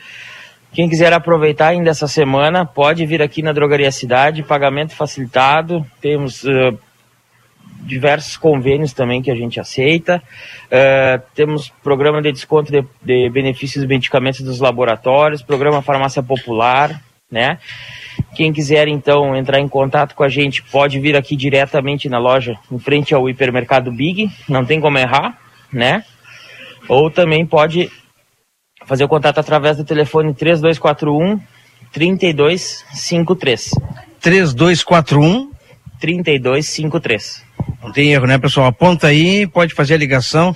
[0.73, 5.85] quem quiser aproveitar ainda essa semana, pode vir aqui na Drogaria Cidade, pagamento facilitado.
[5.99, 6.77] Temos uh,
[7.81, 10.21] diversos convênios também que a gente aceita.
[10.67, 17.01] Uh, temos programa de desconto de, de benefícios de medicamentos dos laboratórios, programa Farmácia Popular,
[17.29, 17.57] né?
[18.35, 22.55] Quem quiser então entrar em contato com a gente pode vir aqui diretamente na loja,
[22.71, 25.37] em frente ao hipermercado Big, não tem como errar,
[25.71, 26.03] né?
[26.87, 27.89] Ou também pode
[28.85, 31.39] fazer o contato através do telefone 3241
[31.91, 33.71] 3253.
[34.19, 35.51] 3241
[35.99, 37.45] 3253.
[37.83, 38.67] Não tem erro, né, pessoal?
[38.67, 40.55] Aponta aí, pode fazer a ligação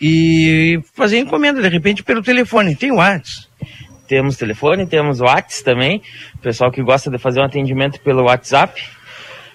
[0.00, 2.76] e fazer encomenda, de repente, pelo telefone.
[2.76, 3.48] Tem o WhatsApp.
[4.06, 6.02] Temos telefone, temos WhatsApp também.
[6.42, 8.82] Pessoal que gosta de fazer um atendimento pelo WhatsApp.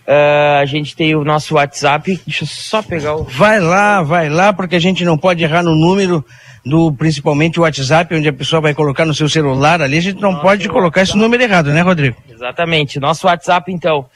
[0.07, 2.19] Uh, a gente tem o nosso WhatsApp.
[2.25, 3.25] Deixa eu só pegar o.
[3.25, 6.25] Vai lá, vai lá, porque a gente não pode errar no número
[6.65, 9.99] do principalmente o WhatsApp, onde a pessoa vai colocar no seu celular ali.
[9.99, 11.09] A gente não Nosso pode colocar WhatsApp.
[11.09, 12.17] esse número errado, né, Rodrigo?
[12.27, 12.99] Exatamente.
[12.99, 14.07] Nosso WhatsApp, então,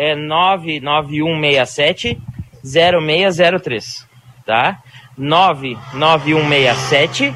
[0.00, 2.18] é 99167
[2.64, 4.08] 0603,
[4.46, 4.78] tá?
[5.18, 7.34] 99167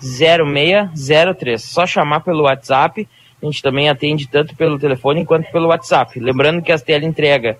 [0.00, 1.62] 0603.
[1.62, 3.06] Só chamar pelo WhatsApp.
[3.42, 6.18] A gente também atende tanto pelo telefone quanto pelo WhatsApp.
[6.18, 7.58] Lembrando que a tela entrega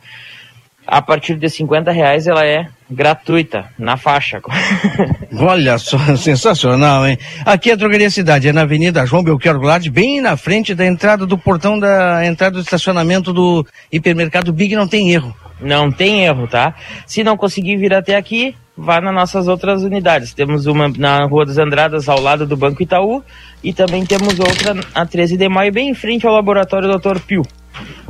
[0.86, 4.40] a partir de 50 reais ela é gratuita, na faixa.
[5.38, 7.18] Olha só, sensacional, hein?
[7.44, 10.84] Aqui é a Drogaria Cidade, é na Avenida João Belchior Goulart, bem na frente da
[10.84, 15.34] entrada do portão da entrada do estacionamento do hipermercado Big, não tem erro.
[15.60, 16.74] Não tem erro, tá?
[17.06, 20.34] Se não conseguir vir até aqui, vá nas nossas outras unidades.
[20.34, 23.22] Temos uma na Rua das Andradas, ao lado do Banco Itaú,
[23.62, 27.20] e também temos outra a 13 de maio, bem em frente ao laboratório Dr.
[27.20, 27.42] Pio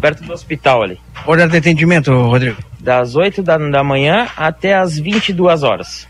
[0.01, 0.99] perto do hospital ali.
[1.27, 2.63] Horário de atendimento, Rodrigo?
[2.81, 6.09] Das 8 da, da manhã até as 22 horas.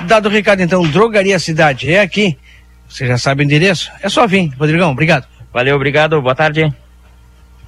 [0.00, 2.36] Dado o recado, então, Drogaria Cidade, é aqui.
[2.88, 3.90] Você já sabe o endereço?
[4.02, 4.50] É só vir.
[4.58, 5.26] Rodrigão, obrigado.
[5.52, 6.20] Valeu, obrigado.
[6.20, 6.72] Boa tarde.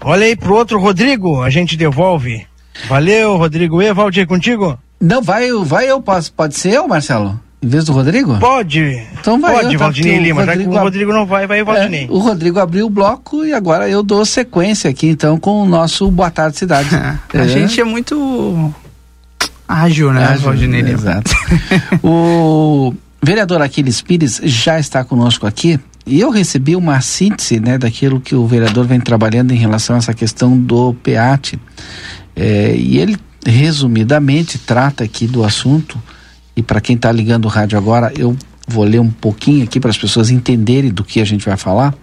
[0.00, 2.46] Olha aí pro outro Rodrigo, a gente devolve.
[2.88, 3.82] Valeu, Rodrigo.
[3.82, 4.78] Evaldir, contigo?
[5.00, 7.38] Não, vai, vai eu, posso, pode ser eu, Marcelo?
[7.62, 8.38] Em vez do Rodrigo?
[8.38, 9.06] Pode.
[9.20, 9.52] Então vai.
[9.52, 10.46] Pode, tá Valdinei Lima.
[10.46, 12.04] Já que o Rodrigo não vai, vai o Valdinei.
[12.04, 15.66] É, o Rodrigo abriu o bloco e agora eu dou sequência aqui, então, com o
[15.66, 16.88] nosso Boa Tarde Cidade.
[17.34, 17.38] é.
[17.38, 18.72] A gente é muito
[19.68, 20.98] ágil, né, ágil, Valdinei Lima?
[20.98, 21.30] Exato.
[22.02, 25.78] o vereador Aquiles Pires já está conosco aqui.
[26.06, 29.98] E eu recebi uma síntese né, daquilo que o vereador vem trabalhando em relação a
[29.98, 31.60] essa questão do PEAT.
[32.34, 36.00] É, e ele, resumidamente, trata aqui do assunto
[36.60, 38.36] e para quem está ligando o rádio agora, eu
[38.68, 41.94] vou ler um pouquinho aqui para as pessoas entenderem do que a gente vai falar.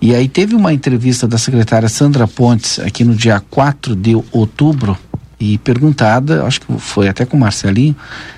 [0.00, 4.96] E aí teve uma entrevista da secretária Sandra Pontes aqui no dia 4 de outubro,
[5.40, 7.94] e perguntada, acho que foi até com o Marcelinho,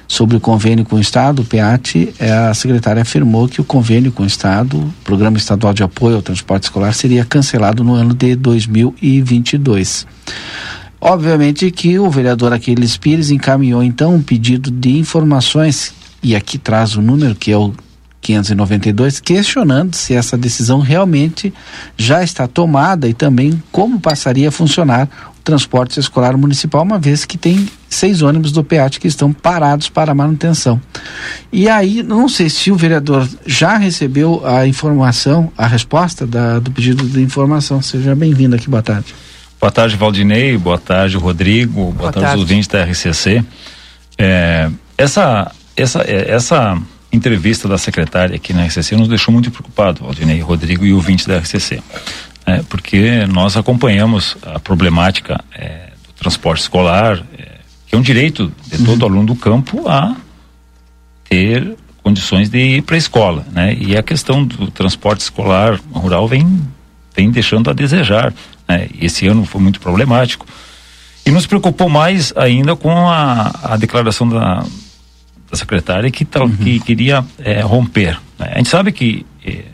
[0.06, 4.12] sobre o convênio com o Estado, o PEAT, é, a secretária afirmou que o convênio
[4.12, 8.12] com o Estado, o Programa Estadual de Apoio ao Transporte Escolar, seria cancelado no ano
[8.12, 10.06] de 2022.
[11.01, 16.94] Obviamente que o vereador Aquiles Pires encaminhou então um pedido de informações, e aqui traz
[16.94, 17.72] o número que é o
[18.20, 21.53] 592, questionando se essa decisão realmente
[21.96, 27.24] já está tomada e também como passaria a funcionar o transporte escolar municipal, uma vez
[27.24, 30.78] que tem seis ônibus do PEAT que estão parados para manutenção.
[31.51, 36.70] E aí, não sei se o vereador já recebeu a informação, a resposta da, do
[36.70, 37.80] pedido de informação.
[37.80, 39.14] Seja bem-vindo aqui, boa tarde.
[39.61, 40.56] Boa tarde, Valdinei.
[40.56, 41.72] Boa tarde, Rodrigo.
[41.72, 43.44] Boa, boa tarde, tarde, ouvintes da RCC.
[44.16, 46.80] É, essa, essa, é, essa
[47.12, 51.36] entrevista da secretária aqui na RCC nos deixou muito preocupado, Valdinei, Rodrigo e ouvintes da
[51.36, 51.82] RCC.
[52.46, 58.50] É, porque nós acompanhamos a problemática é, do transporte escolar, é, que é um direito
[58.66, 59.08] de todo uhum.
[59.08, 60.16] aluno do campo a
[61.28, 63.76] ter condições de ir para a escola, né?
[63.78, 66.62] E a questão do transporte escolar rural vem
[67.14, 68.32] vem deixando a desejar.
[68.70, 68.88] Né?
[69.00, 70.46] Esse ano foi muito problemático.
[71.26, 74.64] E nos preocupou mais ainda com a, a declaração da,
[75.50, 76.56] da secretária que, tal, uhum.
[76.56, 78.18] que queria é, romper.
[78.38, 78.52] Né?
[78.54, 79.64] A gente sabe que é,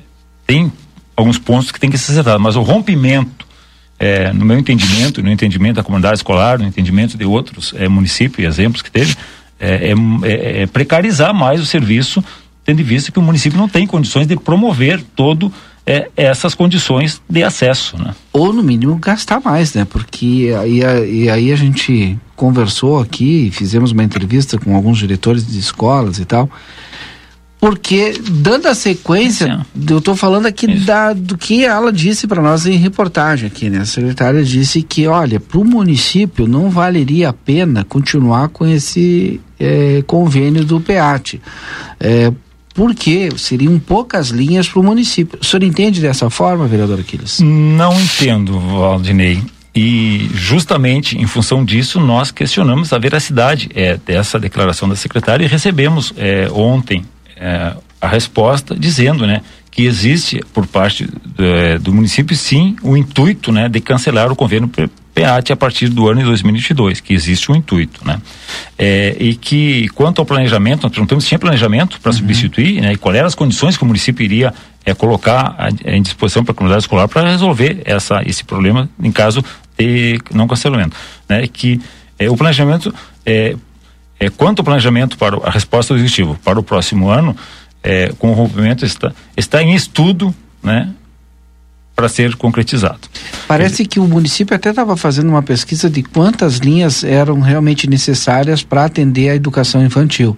[0.47, 0.73] tem
[1.15, 3.47] alguns pontos que tem que ser acertados, mas o rompimento,
[3.99, 8.45] é, no meu entendimento, no entendimento da comunidade escolar, no entendimento de outros é, municípios
[8.45, 9.15] e exemplos que teve,
[9.59, 12.23] é, é, é, precarizar mais o serviço,
[12.65, 15.53] tendo em vista que o município não tem condições de promover todo
[15.87, 18.13] é, essas condições de acesso, né?
[18.33, 19.85] Ou no mínimo gastar mais, né?
[19.85, 25.59] Porque aí, e aí a gente conversou aqui, fizemos uma entrevista com alguns diretores de
[25.59, 26.51] escolas e tal,
[27.59, 32.67] porque dando a sequência, eu estou falando aqui da, do que ela disse para nós
[32.67, 33.79] em reportagem aqui, né?
[33.79, 39.41] A secretária disse que, olha, para o município não valeria a pena continuar com esse
[39.59, 41.41] é, convênio do PEAT.
[41.99, 42.31] É,
[42.77, 45.39] porque seriam poucas linhas para o município.
[45.41, 47.41] O senhor entende dessa forma, vereador Aquiles?
[47.41, 49.43] Não entendo, Valdinei.
[49.75, 55.49] E justamente em função disso nós questionamos a veracidade é, dessa declaração da secretária e
[55.49, 57.05] recebemos é, ontem
[57.37, 62.97] é, a resposta dizendo, né, que existe por parte do, é, do município sim o
[62.97, 64.71] intuito, né, de cancelar o convênio
[65.17, 68.21] PEAT a partir do ano de 2022, que existe um intuito, né?
[68.77, 72.19] É, e que quanto ao planejamento, nós perguntamos se tinha planejamento para uhum.
[72.19, 72.93] substituir, né?
[72.93, 74.53] E quais eram as condições que o município iria
[74.85, 79.11] é, colocar a, em disposição para a comunidade escolar para resolver essa, esse problema em
[79.11, 79.43] caso
[79.79, 80.95] de não cancelamento,
[81.27, 81.47] né?
[81.47, 81.81] Que
[82.19, 82.95] é, o planejamento
[83.25, 83.57] é,
[84.21, 87.35] é, quanto ao planejamento para a resposta do executivo para o próximo ano,
[87.83, 90.91] é, com o rompimento está, está em estudo, né?
[91.97, 93.01] Para ser concretizado.
[93.49, 93.89] Parece Ele...
[93.89, 98.85] que o município até estava fazendo uma pesquisa de quantas linhas eram realmente necessárias para
[98.85, 100.37] atender a educação infantil.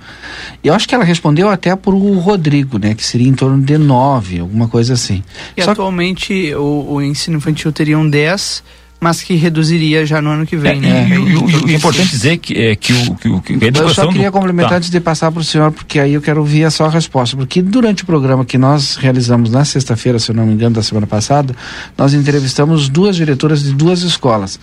[0.63, 3.77] Eu acho que ela respondeu até por o Rodrigo, né, que seria em torno de
[3.77, 5.25] nove, alguma coisa assim.
[5.57, 8.63] E Só atualmente o, o ensino infantil teriam dez
[9.01, 11.09] mas que reduziria já no ano que vem, é, né?
[11.09, 14.09] E, o, é importante dizer que, é, que, o, que, o, que a Eu só
[14.09, 14.33] queria do...
[14.33, 14.77] complementar tá.
[14.77, 17.37] antes de passar para o senhor, porque aí eu quero ouvir a sua resposta.
[17.37, 20.83] Porque durante o programa que nós realizamos na sexta-feira, se eu não me engano, da
[20.83, 21.55] semana passada,
[21.97, 24.59] nós entrevistamos duas diretoras de duas escolas.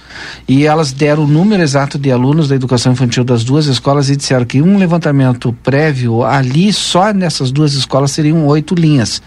[0.47, 4.17] E elas deram o número exato de alunos da educação infantil das duas escolas e
[4.17, 9.21] disseram que um levantamento prévio ali, só nessas duas escolas, seriam oito linhas.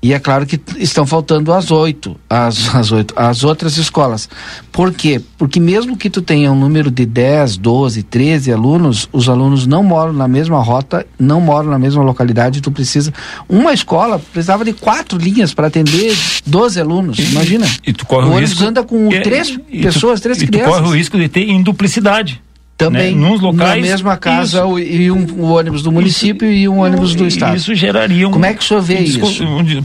[0.00, 4.28] E é claro que estão faltando as oito, as, as oito, as outras escolas.
[4.70, 5.20] Por quê?
[5.36, 9.82] Porque mesmo que tu tenha um número de 10, 12, 13 alunos, os alunos não
[9.82, 13.12] moram na mesma rota, não moram na mesma localidade, tu precisa.
[13.48, 17.18] Uma escola precisava de quatro linhas para atender 12 alunos.
[17.18, 17.66] Imagina.
[17.84, 18.64] E, tu corre o, o risco.
[18.64, 20.74] anda com é, três pessoas, tu, três e crianças.
[20.74, 22.40] Tu corre o risco de ter induplicidade.
[22.78, 23.28] Também, né?
[23.28, 26.78] Nos locais, na mesma casa o, e um, um, ônibus do município isso, e um
[26.78, 27.56] ônibus do estado.
[27.56, 28.30] Isso geraria um...
[28.30, 29.18] Como é que o senhor vê isso?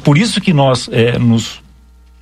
[0.03, 1.59] Por isso que nós é, nos,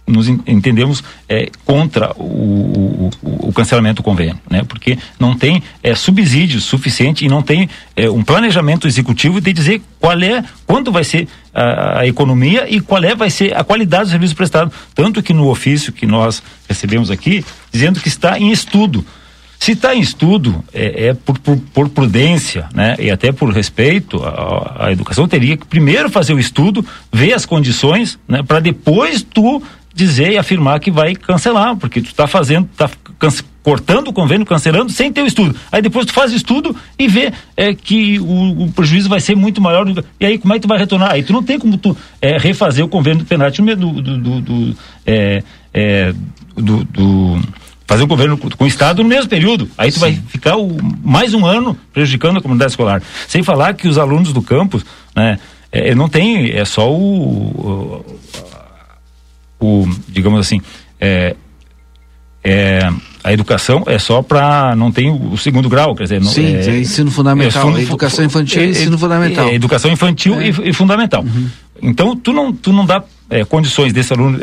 [0.08, 4.64] nos entendemos é, contra o, o, o, cancelamento do convênio, né?
[4.64, 9.82] Porque não tem é, subsídio suficiente e não tem é, um planejamento executivo de dizer
[10.00, 14.06] qual é, quanto vai ser a, a, economia e qual é vai ser a qualidade
[14.06, 14.72] do serviço prestado.
[14.96, 17.44] Tanto que no ofício que nós recebemos aqui,
[17.74, 19.06] dizendo que está em estudo
[19.62, 22.96] se está em estudo, é, é por, por, por, prudência, né?
[22.98, 26.84] E até por respeito à, à, educação, teria que primeiro fazer o estudo,
[27.14, 28.42] ver as condições, né?
[28.42, 29.62] Para depois tu
[29.94, 32.90] dizer e afirmar que vai cancelar, porque tu está fazendo, está
[33.62, 35.56] cortando o convênio, cancelando, sem ter o estudo.
[35.72, 39.36] Aí depois tu faz o estudo e vê é, que o, o prejuízo vai ser
[39.36, 39.86] muito maior.
[40.20, 41.12] E aí como é que tu vai retornar?
[41.12, 44.42] Aí tu não tem como tu é, refazer o convênio do penalti do, do, do,
[44.42, 46.16] do, é, é,
[46.56, 47.40] do, do
[47.88, 49.70] fazer o governo com o Estado no mesmo período.
[49.78, 50.00] Aí tu Sim.
[50.00, 53.02] vai ficar o, mais um ano prejudicando a comunidade escolar.
[53.28, 55.38] Sem falar que os alunos do campus, né,
[55.72, 58.04] é, não tem, é só o,
[59.60, 60.62] o, o digamos assim,
[61.00, 61.36] é,
[62.44, 62.90] é,
[63.24, 66.70] a educação é só para não tem o, segundo grau, quer dizer, não, Sim, é,
[66.70, 69.48] é ensino fundamental, é, educação infantil e ensino fundamental.
[69.48, 71.24] É, educação infantil e, e, fundamental.
[71.24, 71.50] Uhum.
[71.82, 73.04] Então tu não tu não dá
[73.48, 74.40] condições desse aluno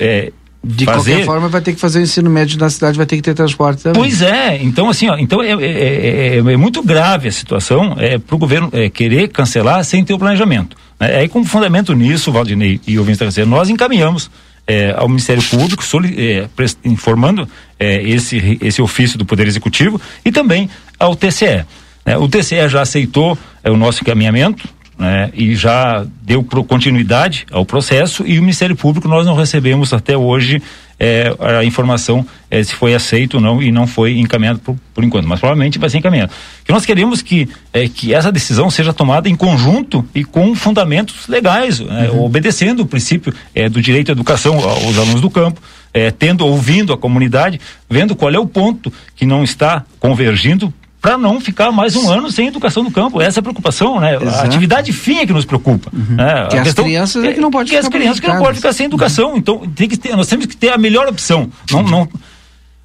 [0.63, 1.11] de fazer...
[1.11, 3.35] qualquer forma vai ter que fazer o ensino médio na cidade, vai ter que ter
[3.35, 4.03] transporte também.
[4.03, 8.19] Pois é, então assim, ó, então é, é, é, é muito grave a situação é,
[8.19, 10.77] para o governo é, querer cancelar sem ter o planejamento.
[10.99, 11.17] Né?
[11.17, 14.31] Aí com fundamento nisso, Valdinei e ouvintes da nós encaminhamos
[14.69, 15.83] é, ao Ministério Público,
[16.15, 16.47] é,
[16.85, 17.49] informando
[17.79, 21.65] é, esse, esse ofício do Poder Executivo e também ao TCE.
[22.05, 22.19] Né?
[22.19, 24.69] O TCE já aceitou é, o nosso encaminhamento,
[24.99, 30.17] né, e já deu continuidade ao processo e o Ministério Público nós não recebemos até
[30.17, 30.61] hoje
[30.99, 35.05] é, a informação é, se foi aceito ou não e não foi encaminhado por, por
[35.05, 36.33] enquanto, mas provavelmente vai ser encaminhado.
[36.65, 41.29] Que nós queremos que, é, que essa decisão seja tomada em conjunto e com fundamentos
[41.29, 42.25] legais, né, uhum.
[42.25, 45.61] obedecendo o princípio é, do direito à educação aos alunos do campo,
[45.95, 51.17] é, tendo, ouvindo a comunidade, vendo qual é o ponto que não está convergindo para
[51.17, 53.21] não ficar mais um ano sem educação no campo.
[53.21, 54.17] Essa é a preocupação, né?
[54.17, 54.39] Exato.
[54.39, 55.91] A atividade fim é que nos preocupa.
[55.93, 56.17] Uhum.
[56.17, 56.49] Né?
[56.51, 58.73] Que a as crianças é que não pode que as crianças que não podem ficar
[58.73, 59.31] sem educação.
[59.31, 59.37] Uhum.
[59.37, 61.49] Então tem que ter, nós temos que ter a melhor opção.
[61.71, 62.09] Não, não.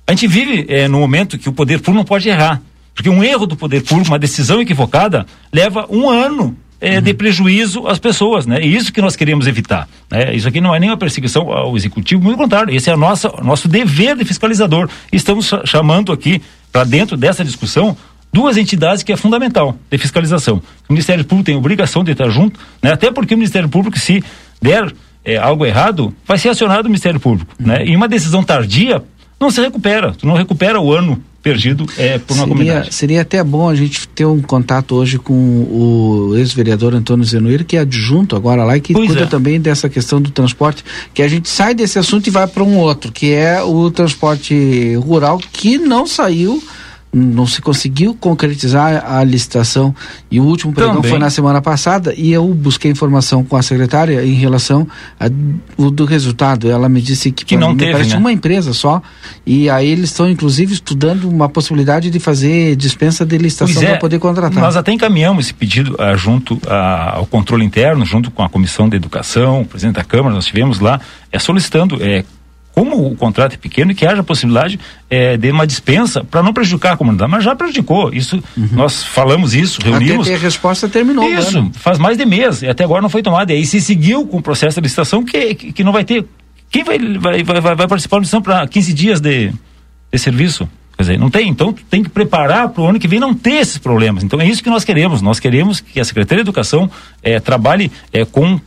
[0.06, 2.62] A gente vive é, no momento que o poder público não pode errar,
[2.94, 7.02] porque um erro do poder público, uma decisão equivocada, leva um ano é, uhum.
[7.02, 8.62] de prejuízo às pessoas, né?
[8.62, 9.88] E isso que nós queremos evitar.
[10.12, 10.36] Né?
[10.36, 12.76] Isso aqui não é nenhuma perseguição ao executivo, muito contrário.
[12.76, 14.90] Esse é o nosso dever de fiscalizador.
[15.12, 16.42] Estamos chamando aqui
[16.74, 17.96] para dentro dessa discussão
[18.34, 20.62] duas entidades que é fundamental de fiscalização.
[20.90, 22.92] O Ministério Público tem obrigação de estar junto, né?
[22.92, 24.24] até porque o Ministério Público, se
[24.60, 24.92] der
[25.24, 27.54] é, algo errado, vai ser acionado o Ministério Público.
[27.60, 27.86] Né?
[27.86, 29.04] E uma decisão tardia
[29.40, 32.96] não se recupera, tu não recupera o ano perdido é, por uma seria, comunidade.
[32.96, 37.76] Seria até bom a gente ter um contato hoje com o ex-vereador Antônio Zenoir, que
[37.76, 39.26] é adjunto agora lá e que pois cuida é.
[39.26, 42.78] também dessa questão do transporte, que a gente sai desse assunto e vai para um
[42.78, 46.64] outro, que é o transporte rural, que não saiu
[47.14, 49.94] não se conseguiu concretizar a licitação
[50.32, 51.12] e o último pregão Também.
[51.12, 54.88] foi na semana passada e eu busquei informação com a secretária em relação
[55.20, 55.26] a,
[55.78, 56.70] o, do resultado.
[56.70, 58.18] Ela me disse que, que não mim, teve, parece né?
[58.18, 59.02] uma empresa só
[59.46, 63.98] e aí eles estão inclusive estudando uma possibilidade de fazer dispensa de licitação é, para
[64.00, 64.62] poder contratar.
[64.62, 68.96] Nós até encaminhamos esse pedido uh, junto ao controle interno, junto com a comissão de
[68.96, 71.00] educação, o presidente da Câmara, nós tivemos lá
[71.32, 72.24] é, solicitando é,
[72.74, 76.52] como o contrato é pequeno e que haja possibilidade é, de uma dispensa para não
[76.52, 78.12] prejudicar a comunidade, mas já prejudicou.
[78.12, 78.70] Isso uhum.
[78.72, 80.28] nós falamos isso, reunimos.
[80.28, 81.24] Até a resposta terminou.
[81.30, 81.72] Isso né?
[81.74, 83.54] faz mais de mês e até agora não foi tomada.
[83.54, 86.26] E aí se seguiu com o processo de licitação que, que, que não vai ter.
[86.72, 89.54] Quem vai, vai, vai, vai participar da licitação para 15 dias de,
[90.12, 90.68] de serviço?
[90.98, 93.56] Quer dizer, não tem, então tem que preparar para o ano que vem não ter
[93.56, 94.24] esses problemas.
[94.24, 95.22] Então é isso que nós queremos.
[95.22, 96.90] Nós queremos que a Secretaria de Educação
[97.22, 98.60] é, trabalhe é, com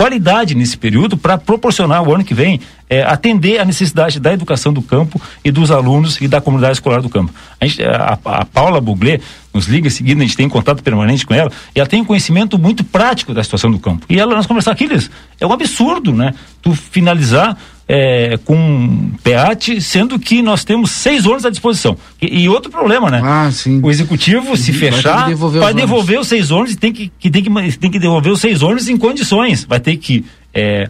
[0.00, 4.72] qualidade nesse período para proporcionar o ano que vem é, atender a necessidade da educação
[4.72, 7.30] do campo e dos alunos e da comunidade escolar do campo.
[7.60, 9.20] A, gente, a, a Paula Buglé
[9.52, 12.58] nos liga seguindo, a gente tem contato permanente com ela, e ela tem um conhecimento
[12.58, 14.06] muito prático da situação do campo.
[14.08, 14.88] E ela, nós conversar aqui,
[15.38, 16.32] é um absurdo, né?
[16.62, 17.58] Tu finalizar
[17.92, 21.96] é, com PEAT, sendo que nós temos seis ônibus à disposição.
[22.22, 23.20] E, e outro problema, né?
[23.20, 23.80] Ah, sim.
[23.82, 27.28] O executivo, se vai fechar, devolver vai devolver os seis ônibus e tem que, que,
[27.28, 29.64] tem, que, tem que devolver os seis ônibus em condições.
[29.64, 30.24] Vai ter que
[30.54, 30.88] é,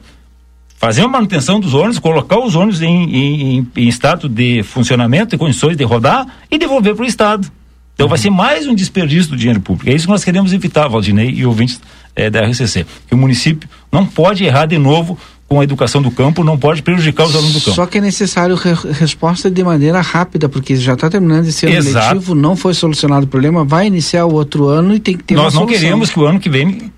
[0.77, 5.39] fazer uma manutenção dos ônibus, colocar os ônibus em, em, em, estado de funcionamento, em
[5.39, 7.51] condições de rodar e devolver para o Estado.
[7.95, 8.11] Então uhum.
[8.11, 9.89] vai ser mais um desperdício do dinheiro público.
[9.89, 11.81] É isso que nós queremos evitar, Valdinei e ouvintes
[12.15, 12.85] é, da RCC.
[13.09, 15.19] Que o município não pode errar de novo
[15.51, 17.75] com a educação do campo não pode prejudicar os alunos do campo.
[17.75, 21.75] Só que é necessário re resposta de maneira rápida, porque já está terminando esse ano
[21.75, 22.15] Exato.
[22.15, 25.35] letivo, não foi solucionado o problema, vai iniciar o outro ano e tem que ter
[25.35, 26.93] Nós não queremos que o ano que vem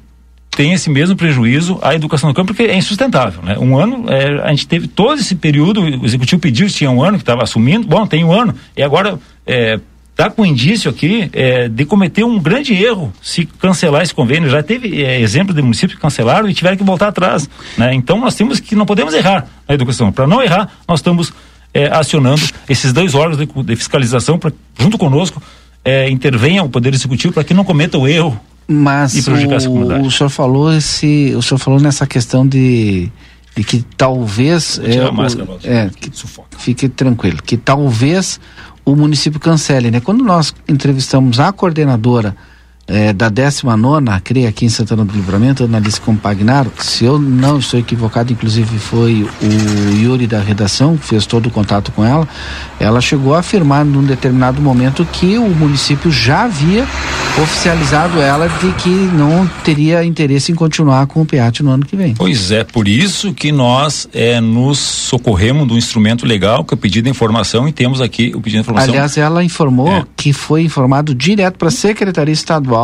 [0.50, 3.42] tenha esse mesmo prejuízo à educação do campo, porque é insustentável.
[3.42, 3.56] Né?
[3.58, 7.16] Um ano, é, a gente teve todo esse período, o executivo pediu, tinha um ano
[7.16, 9.80] que estava assumindo, bom, tem um ano, e agora é,
[10.12, 14.48] está com indício aqui é, de cometer um grande erro se cancelar esse convênio.
[14.48, 17.48] Já teve é, exemplo de municípios que cancelaram e tiveram que voltar atrás.
[17.76, 17.94] Né?
[17.94, 20.12] Então nós temos que não podemos errar na educação.
[20.12, 21.32] Para não errar, nós estamos
[21.74, 25.42] é, acionando esses dois órgãos de, de fiscalização para junto conosco
[25.84, 28.38] é, intervenha o Poder Executivo para que não cometa o erro
[28.68, 30.06] Mas e prejudicar o, comunidade.
[30.06, 33.10] o senhor falou esse, o senhor falou nessa questão de
[33.54, 36.10] de que talvez é, o, é que,
[36.56, 38.40] fique tranquilo que talvez
[38.84, 40.00] o município cancele, né?
[40.00, 42.36] Quando nós entrevistamos a coordenadora
[42.86, 47.78] é, da 19 CRE aqui em Santana do Livramento, Analice Compagnaro, se eu não estou
[47.78, 52.28] equivocado, inclusive foi o Yuri da redação que fez todo o contato com ela,
[52.80, 56.86] ela chegou a afirmar num determinado momento que o município já havia
[57.42, 61.96] oficializado ela de que não teria interesse em continuar com o PEAT no ano que
[61.96, 62.14] vem.
[62.14, 66.78] Pois é, por isso que nós é, nos socorremos do instrumento legal, que é o
[66.78, 68.90] pedido de informação, e temos aqui o pedido de informação.
[68.90, 70.04] Aliás, ela informou é.
[70.16, 72.81] que foi informado direto para a Secretaria Estadual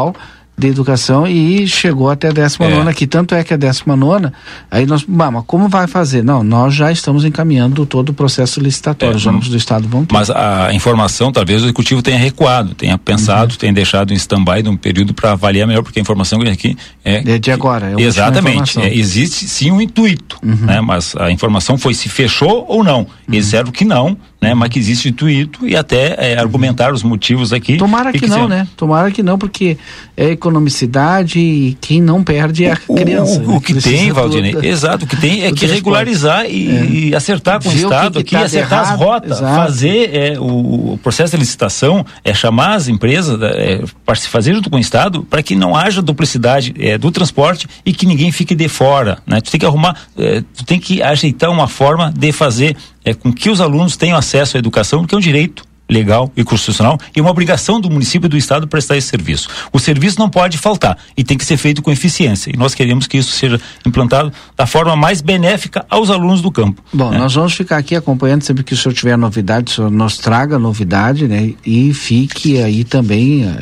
[0.58, 2.90] de educação e chegou até a 19 é.
[2.90, 3.06] aqui.
[3.06, 4.30] Tanto é que a 19
[4.68, 6.24] aí nós, mas como vai fazer?
[6.24, 9.14] Não, nós já estamos encaminhando todo o processo licitatório.
[9.14, 10.12] É, os ônibus do Estado vão ter.
[10.12, 13.58] Mas a informação, talvez o executivo tenha recuado, tenha pensado, uhum.
[13.58, 17.34] tenha deixado em stand-by de um período para avaliar melhor, porque a informação aqui é.
[17.34, 18.80] É de agora, é Exatamente.
[18.80, 20.66] É, existe sim um intuito, uhum.
[20.66, 20.80] né?
[20.80, 23.00] Mas a informação foi se fechou ou não.
[23.00, 23.06] Uhum.
[23.28, 24.54] Eles disseram que não né?
[24.54, 27.76] Mas que existe intuito e até é, argumentar os motivos aqui.
[27.76, 28.68] Tomara que, que não, né?
[28.76, 29.76] Tomara que não, porque
[30.16, 33.40] é economicidade e quem não perde é a o, criança.
[33.40, 33.60] O, o, né?
[33.60, 36.84] que tem, Valdinei, exato, o que tem é que regularizar e, é.
[36.86, 39.56] e, acertar com Ver o Estado que aqui, tá acertar errado, as rotas, exato.
[39.56, 44.54] fazer é, o, o, processo de licitação, é chamar as empresas é, para se fazer
[44.54, 48.30] junto com o Estado para que não haja duplicidade é, do transporte e que ninguém
[48.30, 49.40] fique de fora, né?
[49.40, 52.76] Tu tem que arrumar, é, tu tem que ajeitar uma forma de fazer
[53.08, 56.44] é com que os alunos tenham acesso à educação, que é um direito legal e
[56.44, 59.48] constitucional e uma obrigação do município e do estado prestar esse serviço.
[59.72, 62.50] O serviço não pode faltar e tem que ser feito com eficiência.
[62.52, 66.82] E nós queremos que isso seja implantado da forma mais benéfica aos alunos do campo.
[66.92, 67.18] Bom, né?
[67.18, 70.58] nós vamos ficar aqui acompanhando sempre que o senhor tiver novidade, o senhor nos traga
[70.58, 71.54] novidade, né?
[71.64, 73.60] E fique aí também eh,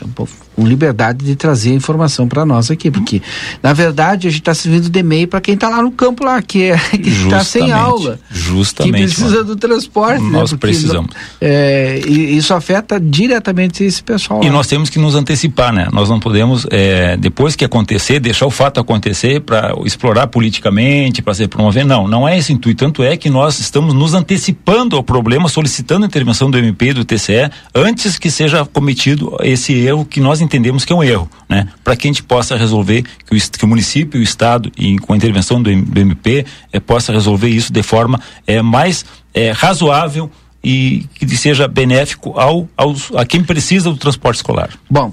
[0.56, 3.20] com liberdade de trazer informação para nós aqui, porque
[3.62, 6.40] na verdade a gente está servindo de meio para quem está lá no campo lá,
[6.40, 9.44] que é está sem aula, justamente, que precisa mano.
[9.44, 10.30] do transporte, né?
[10.30, 10.58] nós né?
[10.58, 11.10] precisamos.
[11.40, 14.42] É, e isso afeta diretamente esse pessoal.
[14.42, 14.52] E lá.
[14.52, 15.88] nós temos que nos antecipar, né?
[15.92, 21.34] Nós não podemos é, depois que acontecer deixar o fato acontecer para explorar politicamente, para
[21.34, 21.84] se promover.
[21.84, 22.78] Não, não é esse intuito.
[22.78, 26.92] Tanto é que nós estamos nos antecipando ao problema, solicitando a intervenção do MP e
[26.94, 31.28] do TCE antes que seja cometido esse erro que nós entendemos que é um erro,
[31.48, 31.68] né?
[31.84, 35.12] Para que a gente possa resolver, que o, que o município o Estado, e com
[35.12, 40.30] a intervenção do, do MP, eh, possa resolver isso de forma eh, mais eh, razoável
[40.64, 44.70] e que seja benéfico ao, aos, a quem precisa do transporte escolar.
[44.90, 45.12] Bom,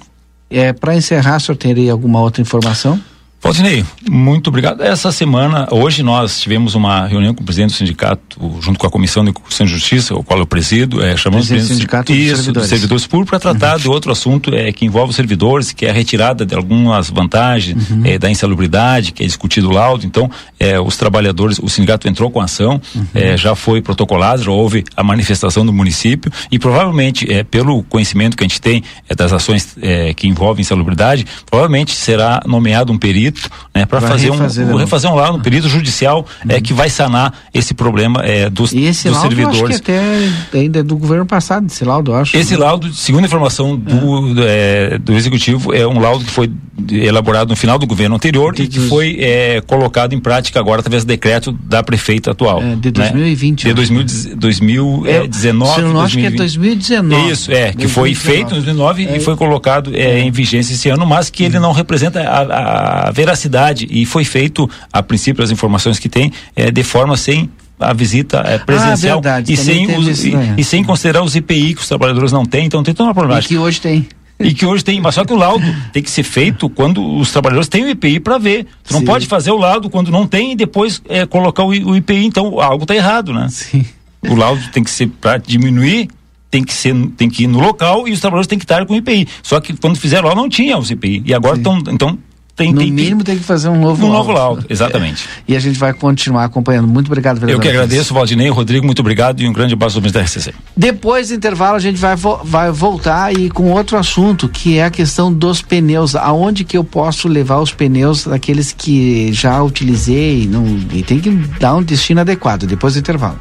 [0.50, 3.00] é, para encerrar, o senhor teria alguma outra informação?
[3.44, 4.82] Valdinei, muito obrigado.
[4.82, 8.90] Essa semana, hoje nós tivemos uma reunião com o presidente do sindicato, junto com a
[8.90, 12.70] Comissão de Constituição e Justiça, o qual eu presido, é, chamamos o sindicato isso, servidores.
[12.70, 13.82] servidores públicos para tratar uhum.
[13.82, 17.90] de outro assunto é, que envolve os servidores, que é a retirada de algumas vantagens
[17.90, 18.04] uhum.
[18.06, 20.06] é, da insalubridade, que é discutido o laudo.
[20.06, 23.06] Então, é, os trabalhadores, o sindicato entrou com a ação, uhum.
[23.14, 28.38] é, já foi protocolado, já houve a manifestação do município e provavelmente, é, pelo conhecimento
[28.38, 32.98] que a gente tem é, das ações é, que envolvem insalubridade, provavelmente será nomeado um
[32.98, 33.33] perito
[33.74, 36.52] né, para fazer refazer, um, refazer um laudo, um perito judicial uhum.
[36.52, 39.76] é, que vai sanar esse problema é, dos, e esse dos laudo servidores.
[39.76, 42.38] Acho que até ainda é do governo passado, esse laudo, eu acho.
[42.38, 42.60] Esse né?
[42.60, 44.98] laudo, segundo a informação do, é.
[44.98, 46.52] do executivo, é um laudo que foi
[46.92, 50.80] elaborado no final do governo anterior de e que foi é, colocado em prática agora
[50.80, 52.62] através do decreto da prefeita atual.
[52.62, 53.64] É, de 2020.
[53.64, 53.70] Né?
[53.70, 54.04] De 2000,
[54.38, 55.82] 2019.
[55.82, 57.32] Eu acho que é 2019.
[57.32, 57.88] Isso, é, que 2019.
[57.88, 59.18] foi feito em 2009 é.
[59.18, 63.12] e foi colocado é, em vigência esse ano, mas que ele não representa a, a
[63.24, 67.50] veracidade e foi feito, a princípio, as informações que tem, é, de forma sem
[67.80, 71.74] a visita é, presencial ah, verdade, e, sem os, e, e, sem considerar os IPI
[71.74, 73.54] que os trabalhadores não têm, então tem toda uma problemática.
[73.54, 74.08] E que hoje tem.
[74.40, 77.32] E que hoje tem, mas só que o laudo tem que ser feito quando os
[77.32, 78.68] trabalhadores têm o IPI para ver.
[78.84, 79.06] Tu não Sim.
[79.06, 82.60] pode fazer o laudo quando não tem e depois é, colocar o, o IPI, então
[82.60, 83.48] algo está errado, né?
[83.50, 83.86] Sim.
[84.28, 86.10] O laudo tem que ser para diminuir
[86.50, 88.94] tem que ser tem que ir no local e os trabalhadores têm que estar com
[88.94, 89.28] o IPI.
[89.42, 92.18] Só que quando fizeram lá não tinha o IPI e agora estão então
[92.56, 94.28] tem, no tem, mínimo tem que fazer um novo um laudo.
[94.28, 95.28] novo laudo, exatamente.
[95.48, 95.54] É.
[95.54, 96.88] E a gente vai continuar acompanhando.
[96.88, 97.60] Muito obrigado, vereador.
[97.60, 100.54] Eu que agradeço, Valdinei, Rodrigo, muito obrigado e um grande abraço do da RCC.
[100.78, 104.92] Depois do intervalo a gente vai, vai voltar e com outro assunto, que é a
[104.92, 106.16] questão dos pneus.
[106.16, 111.32] Aonde que eu posso levar os pneus daqueles que já utilizei não, e tem que
[111.60, 112.68] dar um destino adequado.
[112.68, 113.40] Depois do intervalo.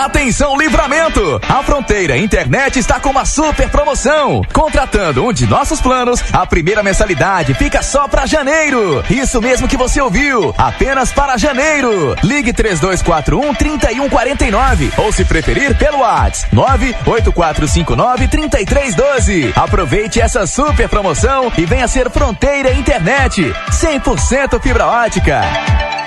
[0.00, 1.38] Atenção Livramento!
[1.46, 4.40] A Fronteira Internet está com uma super promoção.
[4.50, 9.04] Contratando um de nossos planos, a primeira mensalidade fica só para janeiro.
[9.10, 12.16] Isso mesmo que você ouviu, apenas para janeiro.
[12.24, 19.52] Ligue 3241 3149 ou se preferir pelo WhatsApp 98459 3312.
[19.54, 25.99] Aproveite essa super promoção e venha ser Fronteira Internet 100% fibra ótica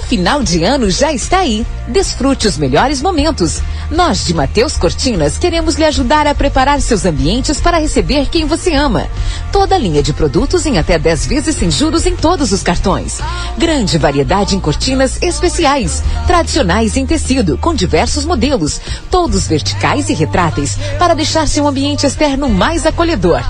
[0.00, 1.66] final de ano já está aí.
[1.88, 3.60] Desfrute os melhores momentos.
[3.90, 8.74] Nós de Mateus Cortinas queremos lhe ajudar a preparar seus ambientes para receber quem você
[8.74, 9.06] ama.
[9.50, 13.18] Toda linha de produtos em até 10 vezes sem juros em todos os cartões.
[13.58, 18.80] Grande variedade em cortinas especiais, tradicionais em tecido, com diversos modelos,
[19.10, 23.42] todos verticais e retráteis, para deixar seu ambiente externo mais acolhedor.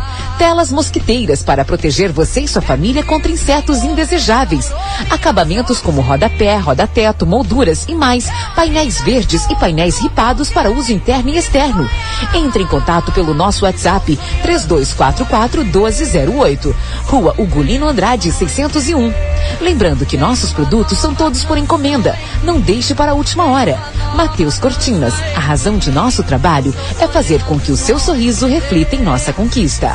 [0.43, 4.73] Telas mosquiteiras para proteger você e sua família contra insetos indesejáveis.
[5.09, 8.29] Acabamentos como rodapé, roda-teto, molduras e mais.
[8.57, 11.89] Painéis verdes e painéis ripados para uso interno e externo.
[12.35, 16.77] Entre em contato pelo nosso WhatsApp 3244 1208.
[17.05, 19.15] Rua Ugolino Andrade 601.
[19.61, 22.19] Lembrando que nossos produtos são todos por encomenda.
[22.43, 23.79] Não deixe para a última hora.
[24.17, 28.97] Mateus Cortinas, a razão de nosso trabalho é fazer com que o seu sorriso reflita
[28.97, 29.95] em nossa conquista.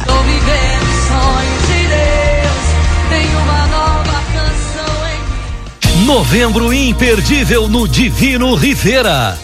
[6.08, 9.38] Novembro imperdível no Divino Rivera.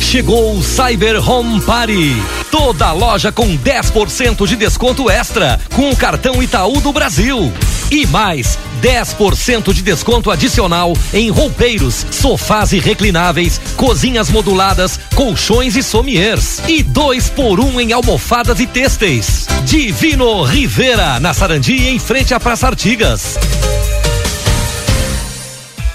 [0.00, 2.14] Chegou o Cyber Home Party.
[2.50, 7.52] Toda loja com 10% de desconto extra com o cartão Itaú do Brasil.
[7.90, 15.82] E mais 10% de desconto adicional em roupeiros, sofás e reclináveis, cozinhas moduladas, colchões e
[15.82, 16.60] sommiers.
[16.68, 19.46] E dois por um em almofadas e têxteis.
[19.64, 23.38] Divino Rivera, na Sarandi, em frente à Praça Artigas.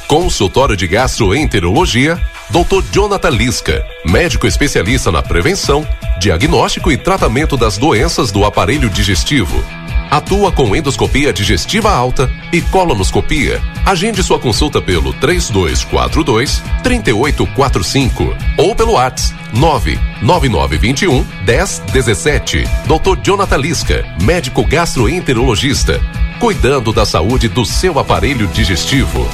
[0.07, 2.19] Consultório de Gastroenterologia,
[2.49, 2.83] Dr.
[2.91, 5.87] Jonathan Lisca, médico especialista na prevenção,
[6.19, 9.63] diagnóstico e tratamento das doenças do aparelho digestivo.
[10.09, 13.61] Atua com endoscopia digestiva alta e colonoscopia.
[13.85, 22.63] Agende sua consulta pelo 3242 3845 ou pelo WhatsApp 99921 1017.
[22.85, 23.21] Dr.
[23.23, 25.99] Jonathan Lisca, médico gastroenterologista,
[26.39, 29.27] cuidando da saúde do seu aparelho digestivo.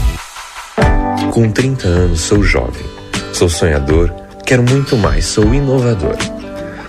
[1.32, 2.86] Com 30 anos sou jovem,
[3.34, 4.14] sou sonhador,
[4.46, 6.18] quero muito mais, sou inovador.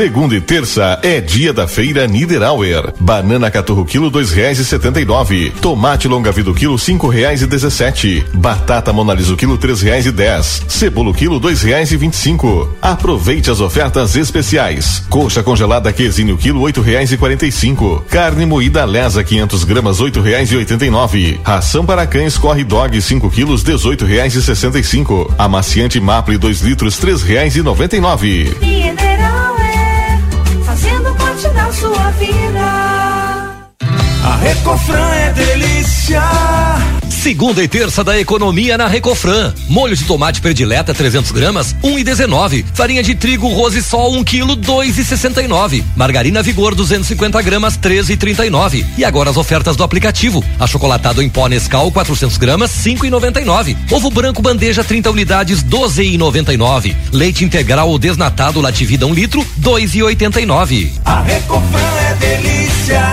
[0.00, 2.90] Segunda e terça é dia da feira Niederauer.
[2.98, 5.52] Banana caturro quilo dois reais e setenta e nove.
[5.60, 8.24] Tomate longa vida quilo cinco reais e dezessete.
[8.32, 10.62] Batata monalisa quilo três reais e dez.
[10.68, 12.74] Cebola quilo dois reais e vinte e cinco.
[12.80, 15.02] Aproveite as ofertas especiais.
[15.10, 18.02] Coxa congelada quesinho quilo oito reais e quarenta e cinco.
[18.08, 21.38] Carne moída lesa 500 gramas oito reais e oitenta e nove.
[21.44, 25.30] Ração para cães corre dog 5 quilos dezoito reais e sessenta e cinco.
[25.36, 28.56] Amaciante Maple 2 litros três reais e noventa e nove.
[31.54, 32.60] Da sua vida.
[34.24, 36.22] A Recofran é delícia.
[37.20, 39.52] Segunda e terça da economia na Recofran.
[39.68, 42.64] Molho de tomate predileta 300 gramas, 1,19.
[42.72, 45.84] Farinha de trigo Rose Sol 1 quilo, 2,69.
[45.94, 48.86] Margarina Vigor 250 gramas, 13,39.
[48.96, 50.42] E agora as ofertas do aplicativo.
[50.58, 53.76] Achocolatado em pó Nescau 400 gramas, 5,99.
[53.90, 56.96] Ovo branco bandeja 30 unidades, 12,99.
[57.12, 60.90] Leite integral ou desnatado Lativida 1 litro, 2,89.
[61.04, 63.12] A Recofran é delícia.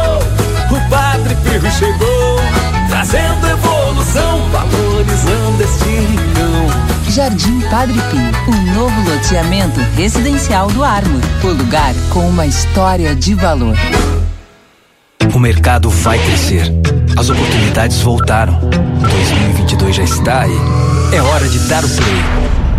[1.77, 2.37] chegou,
[2.89, 6.91] trazendo evolução, valorizando este rincão.
[7.09, 13.33] Jardim Padre Pio, um novo loteamento residencial do Ármor, o lugar com uma história de
[13.33, 13.75] valor.
[15.33, 16.71] O mercado vai crescer.
[17.17, 18.59] As oportunidades voltaram.
[18.59, 20.57] 2022 já está aí.
[21.13, 22.60] É hora de dar o play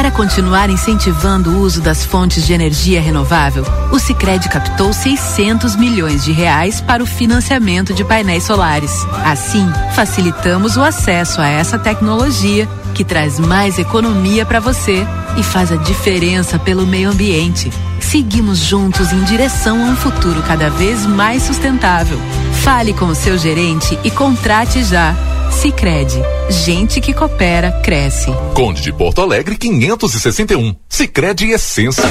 [0.00, 6.24] Para continuar incentivando o uso das fontes de energia renovável, o Sicredi captou 600 milhões
[6.24, 9.04] de reais para o financiamento de painéis solares.
[9.22, 15.70] Assim, facilitamos o acesso a essa tecnologia que traz mais economia para você e faz
[15.70, 17.70] a diferença pelo meio ambiente.
[18.10, 22.18] Seguimos juntos em direção a um futuro cada vez mais sustentável.
[22.60, 25.14] Fale com o seu gerente e contrate já.
[25.52, 28.26] Sicredi, gente que coopera cresce.
[28.52, 30.74] Conde de Porto Alegre 561.
[30.88, 32.02] Sicredi Essência.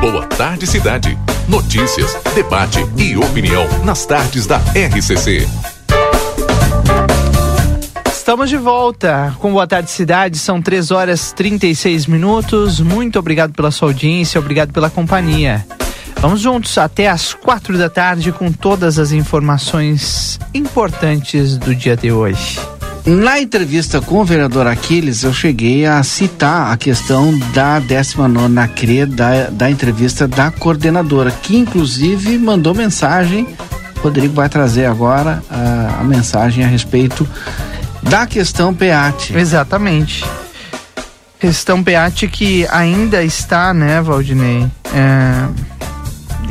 [0.00, 1.18] Boa tarde cidade.
[1.48, 5.48] Notícias, debate e opinião nas tardes da RCC.
[8.28, 12.78] Estamos de volta com Boa Tarde Cidade, são 3 horas 36 minutos.
[12.78, 15.66] Muito obrigado pela sua audiência, obrigado pela companhia.
[16.20, 22.12] Vamos juntos até às quatro da tarde com todas as informações importantes do dia de
[22.12, 22.60] hoje.
[23.06, 29.06] Na entrevista com o vereador Aquiles, eu cheguei a citar a questão da 19 CRE,
[29.06, 33.46] da, da entrevista da coordenadora, que inclusive mandou mensagem.
[34.02, 37.26] Rodrigo vai trazer agora a, a mensagem a respeito
[38.08, 39.36] da questão PEAT.
[39.36, 40.24] Exatamente.
[41.38, 44.66] Questão PEAT que ainda está, né, Valdinei?
[44.94, 45.48] É,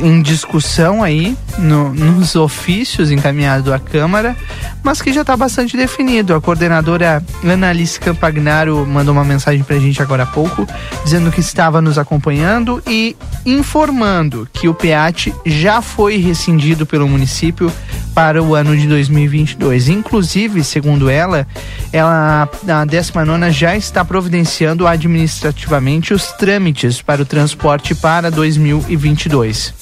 [0.00, 4.36] em discussão aí no, nos ofícios encaminhados à Câmara,
[4.82, 6.34] mas que já está bastante definido.
[6.34, 10.66] A coordenadora Annalise Campagnaro mandou uma mensagem para a gente agora há pouco,
[11.04, 17.72] dizendo que estava nos acompanhando e informando que o PEAT já foi rescindido pelo município
[18.14, 19.88] para o ano de 2022.
[19.88, 21.46] Inclusive, segundo ela,
[21.92, 29.72] ela a 19 já está providenciando administrativamente os trâmites para o transporte para 2022.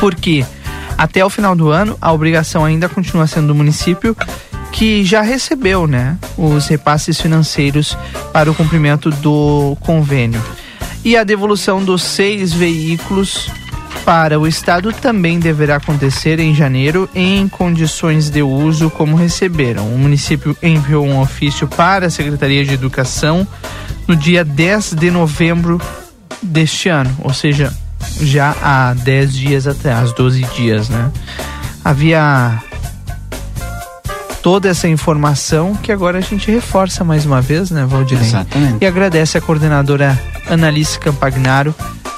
[0.00, 0.44] Porque
[0.96, 4.16] até o final do ano a obrigação ainda continua sendo do município
[4.72, 7.96] que já recebeu, né, os repasses financeiros
[8.32, 10.42] para o cumprimento do convênio.
[11.04, 13.50] E a devolução dos seis veículos
[14.04, 19.88] para o Estado também deverá acontecer em janeiro em condições de uso como receberam.
[19.88, 23.46] O município enviou um ofício para a Secretaria de Educação
[24.06, 25.80] no dia 10 de novembro
[26.42, 27.72] deste ano, ou seja,
[28.20, 31.10] já há 10 dias atrás, 12 dias, né?
[31.84, 32.62] Havia
[34.42, 38.24] toda essa informação que agora a gente reforça mais uma vez, né, Valdinei?
[38.24, 38.78] Exatamente.
[38.80, 40.18] E agradece a coordenadora
[40.48, 41.74] Annalise Campagnaro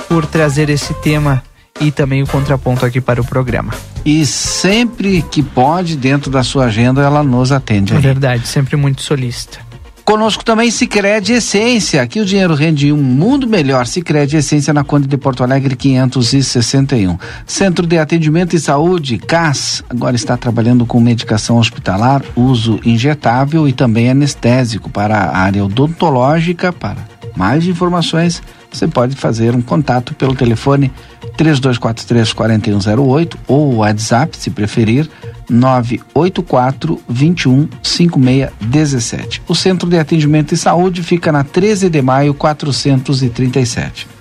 [0.09, 1.43] por trazer esse tema
[1.81, 3.73] e também o contraponto aqui para o programa.
[4.05, 7.95] E sempre que pode, dentro da sua agenda, ela nos atende.
[7.95, 9.68] É verdade, sempre muito solista.
[10.09, 12.01] Conosco também Sicredi Essência.
[12.01, 13.87] Aqui o dinheiro rende um mundo melhor.
[13.87, 17.19] Sicredi Essência na Conde de Porto Alegre 561.
[17.45, 23.73] Centro de Atendimento e Saúde, CAS, agora está trabalhando com medicação hospitalar, uso injetável e
[23.75, 26.73] também anestésico para a área odontológica.
[26.73, 27.07] Para
[27.37, 30.93] mais informações, você pode fazer um contato pelo telefone
[31.37, 35.09] 3243 4108 ou WhatsApp, se preferir,
[35.49, 39.43] 984 21 5617.
[39.49, 44.18] O Centro de Atendimento e Saúde fica na 13 de maio 437.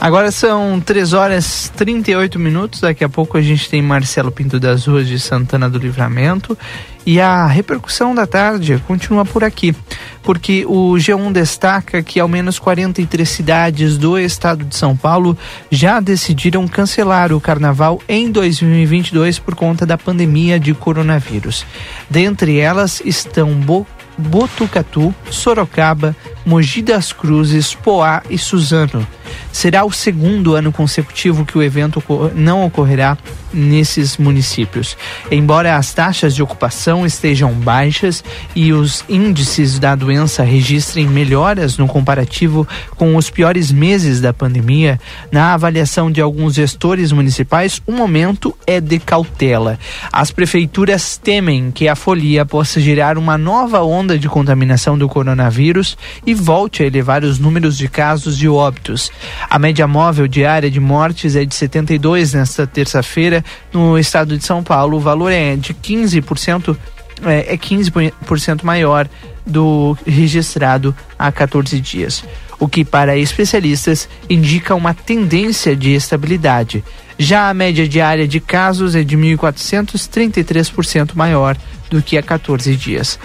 [0.00, 2.80] Agora são 3 horas 38 minutos.
[2.80, 6.56] Daqui a pouco a gente tem Marcelo Pinto das Ruas de Santana do Livramento.
[7.04, 9.74] E a repercussão da tarde continua por aqui,
[10.22, 15.36] porque o G1 destaca que ao menos 43 cidades do estado de São Paulo
[15.70, 21.66] já decidiram cancelar o carnaval em 2022 por conta da pandemia de coronavírus.
[22.08, 23.86] Dentre elas estão Bo
[24.18, 26.14] Botucatu, Sorocaba,
[26.50, 29.06] Mogi das Cruzes, Poá e Suzano.
[29.52, 32.02] Será o segundo ano consecutivo que o evento
[32.34, 33.16] não ocorrerá
[33.52, 34.96] nesses municípios.
[35.30, 38.22] Embora as taxas de ocupação estejam baixas
[38.54, 45.00] e os índices da doença registrem melhoras no comparativo com os piores meses da pandemia,
[45.30, 49.78] na avaliação de alguns gestores municipais, o momento é de cautela.
[50.12, 55.96] As prefeituras temem que a folia possa gerar uma nova onda de contaminação do coronavírus
[56.26, 59.10] e volte a elevar os números de casos de óbitos.
[59.48, 63.39] A média móvel diária de mortes é de 72 nesta terça-feira
[63.72, 64.96] no estado de São Paulo.
[64.96, 66.76] O valor é de 15%,
[67.24, 69.08] é, é 15% maior
[69.46, 72.24] do registrado há 14 dias,
[72.58, 76.84] o que para especialistas indica uma tendência de estabilidade.
[77.18, 81.56] Já a média diária de casos é de 1.433% maior
[81.90, 83.18] do que há 14 dias.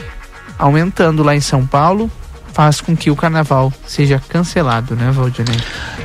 [0.57, 2.11] Aumentando lá em São Paulo,
[2.55, 5.59] faz com que o carnaval seja cancelado, né, Valdinei?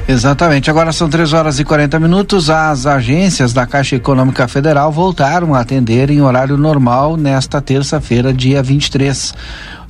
[0.09, 0.69] Exatamente.
[0.69, 2.51] Agora são 3 horas e 40 minutos.
[2.51, 8.65] As agências da Caixa Econômica Federal voltaram a atender em horário normal nesta terça-feira, dia
[8.65, 9.33] 23.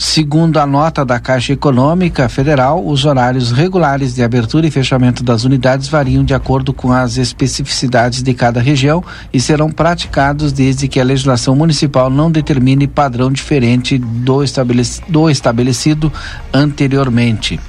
[0.03, 5.45] Segundo a nota da Caixa Econômica Federal, os horários regulares de abertura e fechamento das
[5.45, 10.99] unidades variam de acordo com as especificidades de cada região e serão praticados desde que
[10.99, 16.11] a legislação municipal não determine padrão diferente do, estabelec do estabelecido
[16.51, 17.61] anteriormente.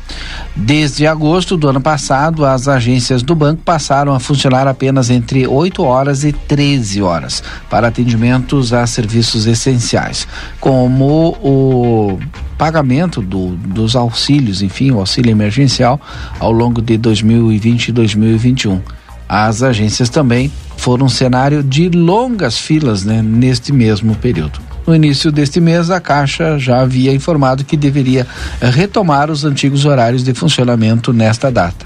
[0.56, 5.84] Desde agosto do ano passado, as agências do banco passaram a funcionar apenas entre 8
[5.84, 10.26] horas e 13 horas para atendimentos a serviços essenciais,
[10.62, 12.21] como o
[12.58, 16.00] pagamento do, dos auxílios, enfim, o auxílio emergencial
[16.40, 18.82] ao longo de 2020 e 2021.
[19.28, 24.60] As agências também foram cenário de longas filas né, neste mesmo período.
[24.86, 28.28] No início deste mês, a Caixa já havia informado que deveria
[28.60, 31.86] retomar os antigos horários de funcionamento nesta data.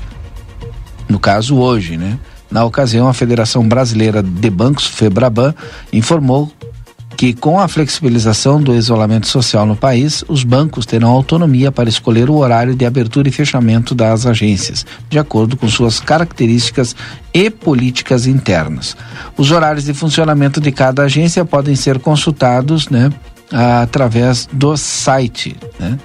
[1.07, 2.17] No caso, hoje, né?
[2.49, 5.53] Na ocasião, a Federação Brasileira de Bancos, FEBRABAN,
[5.91, 6.51] informou
[7.15, 12.29] que com a flexibilização do isolamento social no país, os bancos terão autonomia para escolher
[12.29, 16.95] o horário de abertura e fechamento das agências, de acordo com suas características
[17.33, 18.95] e políticas internas.
[19.37, 23.11] Os horários de funcionamento de cada agência podem ser consultados, né,
[23.51, 25.97] através do site, né?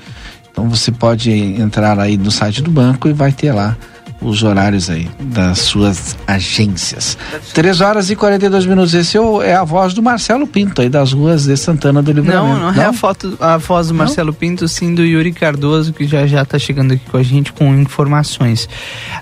[0.50, 3.76] Então você pode entrar aí no site do banco e vai ter lá
[4.20, 7.16] os horários aí das suas agências.
[7.54, 8.94] 3 horas e 42 minutos.
[8.94, 12.44] Esse é a voz do Marcelo Pinto aí das ruas de Santana do Livramento.
[12.44, 12.82] Não, não, não?
[12.82, 14.34] é a, foto, a voz do Marcelo não?
[14.34, 17.74] Pinto, sim do Yuri Cardoso, que já já está chegando aqui com a gente com
[17.74, 18.68] informações.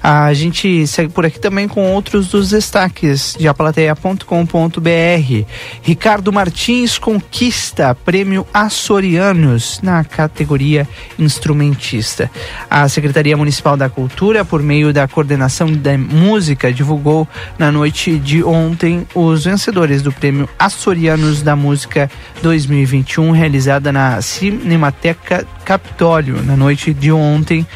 [0.03, 5.45] A gente segue por aqui também com outros dos destaques de aplateia.com.br.
[5.83, 10.89] Ricardo Martins conquista prêmio Açorianos na categoria
[11.19, 12.31] instrumentista.
[12.69, 17.27] A Secretaria Municipal da Cultura, por meio da Coordenação da Música, divulgou
[17.59, 22.11] na noite de ontem os vencedores do Prêmio Açorianos da Música
[22.43, 27.67] 2021, realizada na Cinemateca Capitólio, na noite de ontem,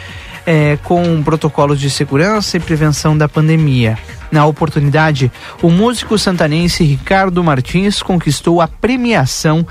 [0.46, 3.98] é, com protocolos de segurança e prevenção da pandemia.
[4.30, 9.66] Na oportunidade, o músico santanense Ricardo Martins conquistou a premiação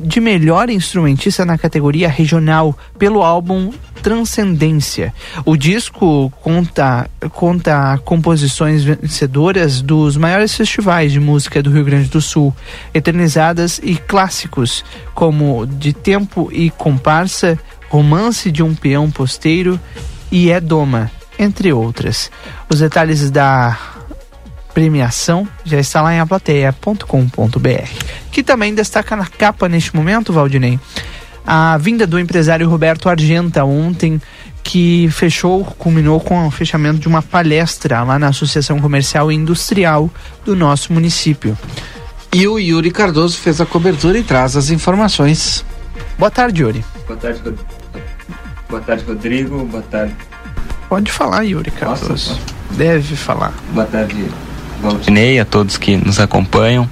[0.00, 3.72] de melhor instrumentista na categoria regional pelo álbum
[4.02, 5.12] Transcendência.
[5.44, 12.20] O disco conta, conta composições vencedoras dos maiores festivais de música do Rio Grande do
[12.20, 12.54] Sul,
[12.94, 14.82] eternizadas e clássicos
[15.14, 17.58] como De Tempo e Comparsa,
[17.90, 19.78] Romance de um Peão Posteiro
[20.32, 22.30] e É Doma, entre outras.
[22.70, 23.99] Os detalhes da
[24.72, 28.04] premiação já está lá em aplateia.com.br.
[28.30, 30.78] Que também destaca na capa neste momento, Valdinei,
[31.46, 34.20] a vinda do empresário Roberto Argenta ontem,
[34.62, 40.10] que fechou, culminou com o fechamento de uma palestra lá na Associação Comercial e Industrial
[40.44, 41.56] do nosso município.
[42.32, 45.64] E o Yuri Cardoso fez a cobertura e traz as informações.
[46.16, 46.84] Boa tarde, Yuri.
[47.06, 47.40] Boa tarde,
[48.68, 49.64] Boa tarde, Rodrigo.
[49.64, 50.14] Boa tarde.
[50.88, 52.08] Pode falar, Yuri Cardoso.
[52.08, 52.38] Nossa,
[52.76, 53.52] Deve falar.
[53.72, 54.28] Boa tarde,
[54.80, 56.88] Valdinei, a todos que nos acompanham.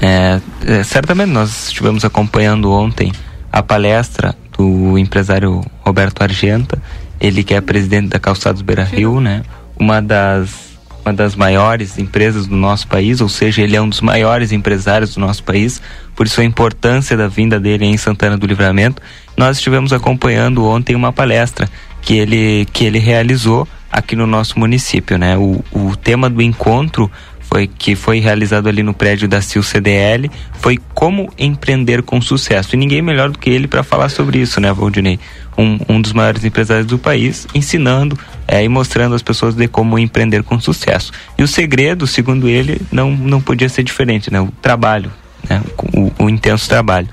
[0.00, 3.12] É, é, certamente nós estivemos acompanhando ontem
[3.50, 6.80] a palestra do empresário Roberto Argenta,
[7.20, 9.42] ele que é presidente da Calçados Beira Rio, né?
[9.78, 10.68] uma das
[11.04, 15.14] uma das maiores empresas do nosso país, ou seja, ele é um dos maiores empresários
[15.14, 15.80] do nosso país,
[16.14, 19.00] por isso a importância da vinda dele em Santana do Livramento.
[19.34, 21.66] Nós estivemos acompanhando ontem uma palestra
[22.02, 25.36] que ele, que ele realizou aqui no nosso município, né?
[25.36, 27.10] O, o tema do encontro
[27.48, 32.74] foi que foi realizado ali no prédio da CIL CDL, foi como empreender com sucesso.
[32.74, 35.18] E ninguém melhor do que ele para falar sobre isso, né, Valdinei?
[35.56, 39.98] Um, um dos maiores empresários do país, ensinando é, e mostrando às pessoas de como
[39.98, 41.10] empreender com sucesso.
[41.38, 44.40] E o segredo, segundo ele, não, não podia ser diferente, né?
[44.40, 45.10] O trabalho,
[45.48, 45.62] né?
[45.94, 47.08] o, o intenso trabalho.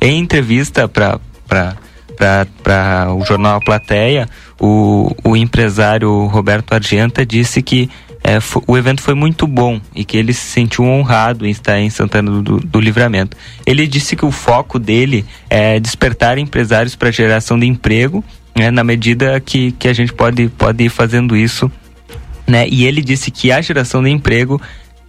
[0.00, 1.18] Em entrevista para
[3.16, 4.28] o jornal Plateia,
[4.60, 7.88] o, o empresário Roberto Argenta disse que
[8.22, 11.88] é, o evento foi muito bom e que ele se sentiu honrado em estar em
[11.88, 13.36] Santana do, do Livramento.
[13.64, 18.22] Ele disse que o foco dele é despertar empresários para geração de emprego,
[18.54, 21.70] né, na medida que, que a gente pode, pode ir fazendo isso.
[22.46, 22.68] Né?
[22.68, 24.60] E ele disse que a geração de emprego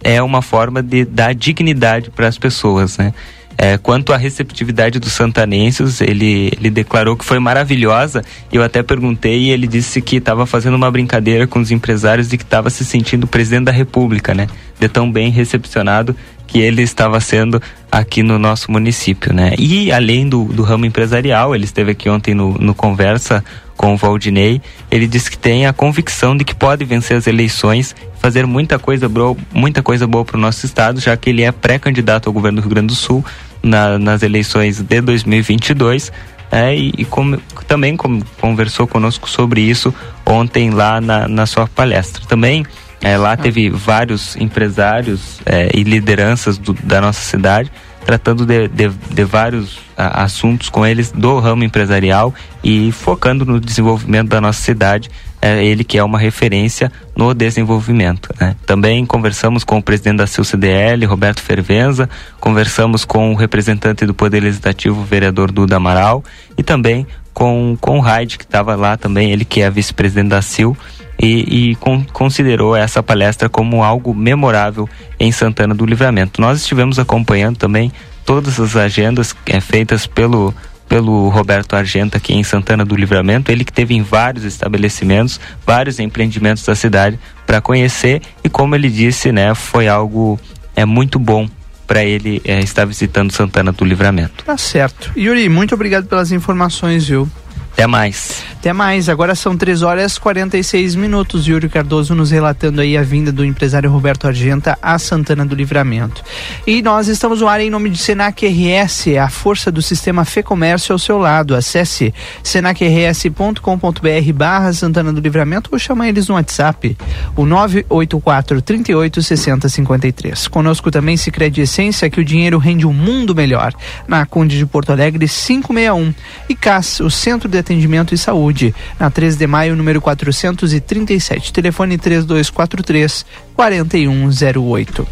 [0.02, 2.96] é uma forma de dar dignidade para as pessoas.
[2.96, 3.12] Né?
[3.56, 8.24] É, quanto à receptividade dos santanenses, ele, ele declarou que foi maravilhosa.
[8.52, 12.38] Eu até perguntei e ele disse que estava fazendo uma brincadeira com os empresários e
[12.38, 14.48] que estava se sentindo presidente da República, né?
[14.80, 16.16] De tão bem recepcionado
[16.52, 17.60] que ele estava sendo
[17.90, 19.54] aqui no nosso município, né?
[19.58, 23.42] E além do, do ramo empresarial, ele esteve aqui ontem no, no Conversa
[23.74, 24.60] com o Valdinei,
[24.90, 29.08] ele disse que tem a convicção de que pode vencer as eleições, fazer muita coisa,
[29.08, 32.60] bro, muita coisa boa para o nosso estado, já que ele é pré-candidato ao governo
[32.60, 33.24] do Rio Grande do Sul
[33.62, 36.12] na, nas eleições de 2022.
[36.50, 39.92] É, e, e com, também com, conversou conosco sobre isso
[40.26, 42.22] ontem lá na, na sua palestra.
[42.28, 42.66] Também
[43.02, 47.70] é, lá teve vários empresários é, e lideranças do, da nossa cidade
[48.04, 53.60] tratando de, de, de vários a, assuntos com eles do ramo empresarial e focando no
[53.60, 55.10] desenvolvimento da nossa cidade.
[55.40, 58.32] É ele que é uma referência no desenvolvimento.
[58.40, 58.54] Né?
[58.64, 62.08] Também conversamos com o presidente da CIL-CDL, Roberto Fervenza,
[62.38, 66.22] conversamos com o representante do Poder Legislativo, o vereador Duda Amaral,
[66.56, 70.42] e também com, com o Raid, que estava lá também, ele que é vice-presidente da
[70.42, 70.76] CIL,
[71.18, 76.40] e, e con considerou essa palestra como algo memorável em Santana do Livramento.
[76.40, 77.92] Nós estivemos acompanhando também
[78.24, 80.54] todas as agendas é, feitas pelo
[80.88, 85.98] pelo Roberto Argenta aqui em Santana do Livramento, ele que teve em vários estabelecimentos, vários
[85.98, 90.38] empreendimentos da cidade para conhecer e como ele disse, né, foi algo
[90.76, 91.48] é muito bom
[91.86, 94.44] para ele é, estar visitando Santana do Livramento.
[94.44, 95.12] Tá certo.
[95.16, 97.28] Yuri, muito obrigado pelas informações, viu?
[97.72, 98.44] Até mais.
[98.58, 99.08] Até mais.
[99.08, 101.48] Agora são 3 horas e 46 minutos.
[101.48, 106.22] Yuri Cardoso nos relatando aí a vinda do empresário Roberto Argenta a Santana do Livramento.
[106.66, 110.42] E nós estamos no ar em nome de Senac RS, a força do sistema Fê
[110.42, 111.56] Comércio ao seu lado.
[111.56, 116.96] Acesse senacrs.com.br barra Santana do Livramento ou chama eles no WhatsApp,
[117.34, 120.48] o 984 38 60 53.
[120.48, 123.72] Conosco também se crede Essência, que o dinheiro rende um mundo melhor.
[124.06, 126.14] Na Conde de Porto Alegre 561.
[126.48, 131.52] E CAS, o Centro de Atendimento e Saúde na 3 de maio, número 437.
[131.52, 133.24] Telefone 3243
[133.54, 135.08] 4108.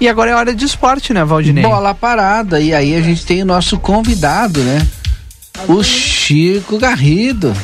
[0.00, 1.64] E agora é hora de esporte, né, Valdinei?
[1.64, 2.60] Bola parada.
[2.60, 4.86] E aí a gente tem o nosso convidado, né?
[5.68, 7.54] O Chico Garrido.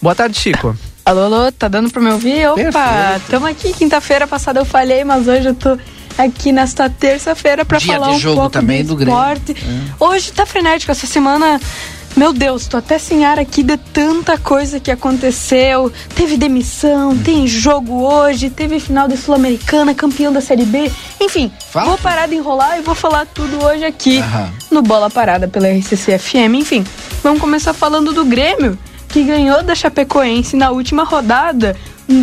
[0.00, 0.74] Boa tarde, Chico.
[1.04, 2.48] Alô, alô, tá dando pra me ouvir?
[2.48, 3.72] Opa, estamos aqui.
[3.72, 5.76] Quinta-feira passada eu falhei, mas hoje eu tô
[6.16, 9.52] aqui nesta terça-feira para falar um pouco também do esporte.
[9.52, 9.82] Grêmio.
[10.00, 10.04] É.
[10.04, 11.60] Hoje tá frenético essa semana.
[12.14, 15.90] Meu Deus, tô até sem ar aqui de tanta coisa que aconteceu.
[16.14, 20.92] Teve demissão, tem jogo hoje, teve final da Sul-Americana, campeão da Série B.
[21.18, 21.86] Enfim, Fala.
[21.86, 24.50] vou parar de enrolar e vou falar tudo hoje aqui Aham.
[24.70, 26.54] no Bola Parada pela RCC FM.
[26.56, 26.84] Enfim,
[27.22, 28.78] vamos começar falando do Grêmio,
[29.08, 31.74] que ganhou da Chapecoense na última rodada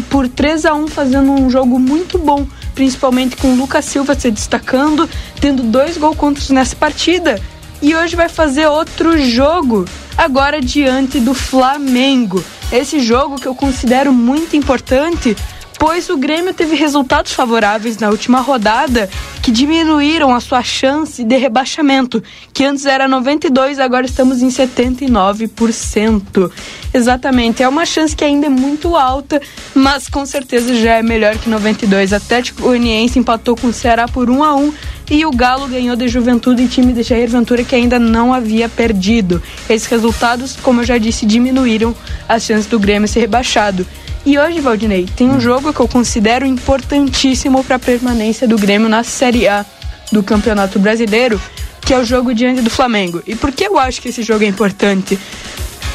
[0.08, 2.46] por 3 a 1 fazendo um jogo muito bom,
[2.76, 5.10] principalmente com o Lucas Silva se destacando,
[5.42, 7.42] tendo dois gols contra nessa partida
[7.82, 9.86] e hoje vai fazer outro jogo,
[10.18, 12.44] agora diante do Flamengo.
[12.72, 15.36] Esse jogo que eu considero muito importante,
[15.80, 19.10] pois o Grêmio teve resultados favoráveis na última rodada
[19.42, 22.22] que diminuíram a sua chance de rebaixamento,
[22.54, 26.52] que antes era 92, agora estamos em 79%.
[26.94, 29.42] Exatamente, é uma chance que ainda é muito alta,
[29.74, 32.12] mas com certeza já é melhor que 92.
[32.12, 34.74] Atlético Goianiense empatou com o Ceará por 1 a 1
[35.12, 38.68] e o Galo ganhou de Juventude em time de Jair Ventura que ainda não havia
[38.68, 39.42] perdido.
[39.70, 41.96] Esses resultados, como eu já disse, diminuíram
[42.28, 43.88] as chances do Grêmio ser rebaixado.
[44.26, 48.90] E hoje, Valdinei, tem um jogo que eu considero importantíssimo para a permanência do Grêmio
[48.90, 49.66] na Série A
[50.12, 51.42] do Campeonato Brasileiro,
[51.82, 53.24] que é o jogo diante do Flamengo.
[53.26, 55.18] E por que eu acho que esse jogo é importante?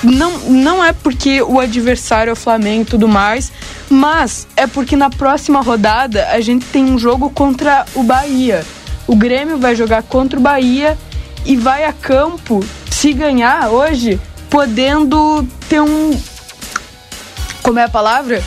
[0.04, 3.50] não, não é porque o adversário é o Flamengo e tudo mais,
[3.88, 8.64] mas é porque na próxima rodada a gente tem um jogo contra o Bahia.
[9.06, 10.96] O Grêmio vai jogar contra o Bahia
[11.44, 14.20] e vai a campo, se ganhar hoje,
[14.50, 16.18] podendo ter um.
[17.64, 18.42] Como é a palavra?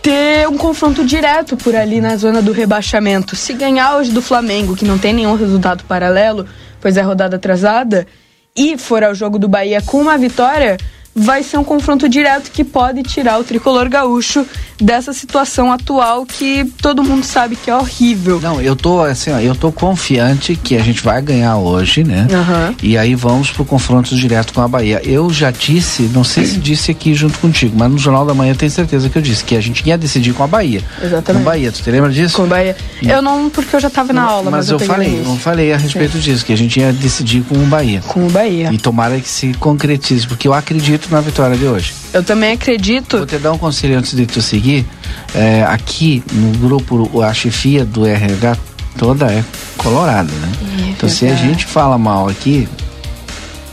[0.00, 3.34] Ter um confronto direto por ali na zona do rebaixamento.
[3.34, 6.46] Se ganhar hoje do Flamengo, que não tem nenhum resultado paralelo,
[6.80, 8.06] pois é rodada atrasada,
[8.54, 10.78] e for ao jogo do Bahia com uma vitória,
[11.14, 14.46] vai ser um confronto direto que pode tirar o tricolor gaúcho
[14.80, 18.40] dessa situação atual que todo mundo sabe que é horrível.
[18.40, 22.26] Não, eu tô assim, ó, eu tô confiante que a gente vai ganhar hoje, né?
[22.30, 22.74] Uhum.
[22.82, 25.00] E aí vamos pro confronto direto com a Bahia.
[25.04, 28.52] Eu já disse, não sei se disse aqui junto contigo, mas no Jornal da Manhã
[28.52, 30.82] eu tenho certeza que eu disse que a gente ia decidir com a Bahia.
[31.02, 31.44] Exatamente.
[31.44, 32.36] Com a Bahia, tu te lembra disso?
[32.36, 32.76] Com a Bahia.
[33.02, 35.30] Eu não, porque eu já tava na aula, mas, mas eu, peguei falei, isso.
[35.30, 38.00] eu falei a respeito disso, que a gente ia decidir com o Bahia.
[38.08, 38.70] Com o Bahia.
[38.72, 41.94] E tomara que se concretize, porque eu acredito na vitória de hoje.
[42.12, 43.18] Eu também acredito.
[43.18, 44.86] Vou te dar um conselho antes de tu seguir.
[45.34, 48.56] É, aqui no grupo, a chefia do RH
[48.96, 49.42] toda é
[49.76, 50.52] colorada, né?
[50.90, 52.68] então se a gente fala mal aqui,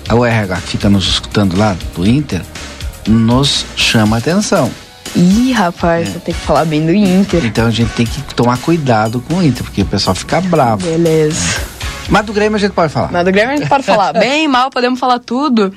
[0.10, 2.42] o RH que fica nos escutando lá do Inter,
[3.08, 4.72] nos chama atenção.
[5.16, 7.44] Ih, rapaz, vou ter que falar bem do Inter.
[7.46, 10.86] Então a gente tem que tomar cuidado com o Inter, porque o pessoal fica bravo.
[10.86, 11.62] Beleza.
[12.10, 13.12] Mas do Grêmio a gente pode falar.
[13.12, 15.74] Mas do Grêmio a gente pode falar bem, mal, podemos falar tudo.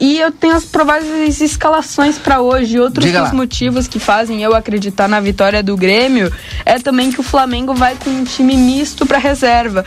[0.00, 2.78] E eu tenho as prováveis escalações pra hoje.
[2.78, 6.32] Outros dos motivos que fazem eu acreditar na vitória do Grêmio
[6.64, 9.84] é também que o Flamengo vai com um time misto pra reserva.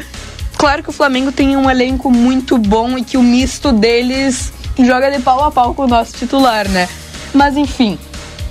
[0.57, 5.09] Claro que o Flamengo tem um elenco muito bom e que o misto deles joga
[5.09, 6.87] de pau a pau com o nosso titular, né?
[7.33, 7.97] Mas enfim,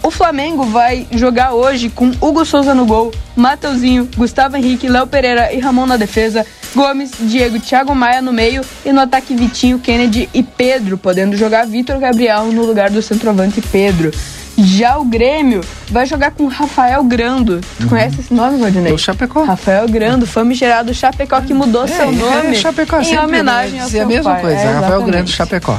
[0.02, 5.52] o Flamengo vai jogar hoje com Hugo Souza no gol, Mateuzinho, Gustavo Henrique, Léo Pereira
[5.52, 6.44] e Ramon na defesa,
[6.74, 11.66] Gomes, Diego, Thiago Maia no meio e no ataque Vitinho, Kennedy e Pedro, podendo jogar
[11.66, 14.12] Vitor Gabriel no lugar do centroavante Pedro.
[14.60, 17.60] Já o Grêmio vai jogar com Rafael Grando.
[17.78, 18.92] Tu conhece esse nome, Valdinei?
[18.92, 19.44] O Chapecó.
[19.44, 24.06] Rafael Grando, famigerado Chapecó, que mudou seu nome É, Chapecó em homenagem ao seu a
[24.06, 24.40] mesma pai.
[24.40, 25.02] coisa, É, Rafael.
[25.02, 25.78] Grande Chapecó.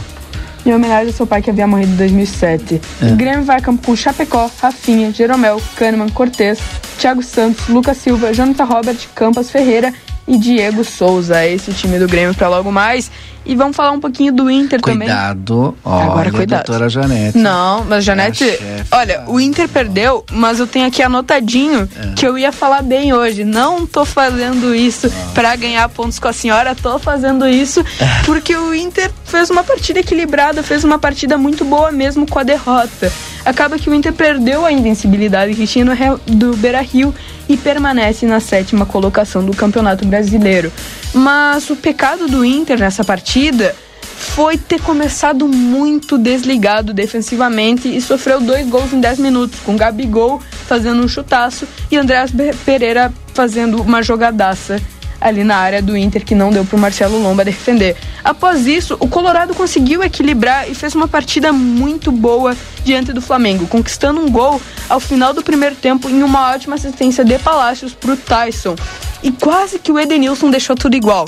[0.65, 2.81] Em homenagem ao seu pai que havia morrido em 2007.
[3.01, 3.05] É.
[3.05, 6.59] O Grêmio vai a campo com Chapecó, Rafinha, Jeromel, Kahneman, Cortez,
[6.99, 9.93] Thiago Santos, Lucas Silva, Jonathan Robert, Campas Ferreira
[10.27, 11.45] e Diego Souza.
[11.45, 13.09] Esse time do Grêmio para logo mais.
[13.45, 15.07] E vamos falar um pouquinho do Inter também.
[15.07, 16.65] Cuidado, olha, Agora cuidado.
[16.65, 17.37] doutora Janete.
[17.37, 18.85] Não, mas Janete, É a chefe.
[18.91, 22.13] olha, o Inter perdeu, mas eu tenho aqui anotadinho É.
[22.15, 23.43] que eu ia falar bem hoje.
[23.43, 25.31] Não tô fazendo isso Ah.
[25.33, 28.23] pra ganhar pontos com a senhora, tô fazendo isso É.
[28.25, 32.43] porque o Inter fez uma partida equilibrada, fez uma partida muito boa mesmo com a
[32.43, 33.11] derrota.
[33.45, 35.95] Acaba que o Inter perdeu a invencibilidade que tinha no
[36.27, 37.15] do Beira-Rio
[37.47, 40.71] e permanece na sétima colocação do Campeonato Brasileiro.
[41.13, 43.75] Mas o pecado do Inter nessa partida
[44.19, 50.41] foi ter começado muito desligado defensivamente e sofreu dois gols em 10 minutos, com Gabigol
[50.67, 52.31] fazendo um chutaço e Andreas
[52.65, 54.79] Pereira fazendo uma jogadaça
[55.19, 57.95] ali na área do Inter que não deu pro Marcelo Lomba defender.
[58.23, 63.67] Após isso, o Colorado conseguiu equilibrar e fez uma partida muito boa diante do Flamengo,
[63.67, 68.15] conquistando um gol ao final do primeiro tempo em uma ótima assistência de Palácios pro
[68.15, 68.75] Tyson.
[69.21, 71.27] E quase que o Edenilson deixou tudo igual.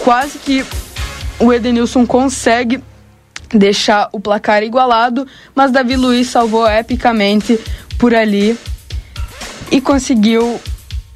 [0.00, 0.64] Quase que
[1.38, 2.82] o Edenilson consegue
[3.50, 7.58] deixar o placar igualado, mas Davi Luiz salvou epicamente
[7.98, 8.58] por ali
[9.70, 10.60] e conseguiu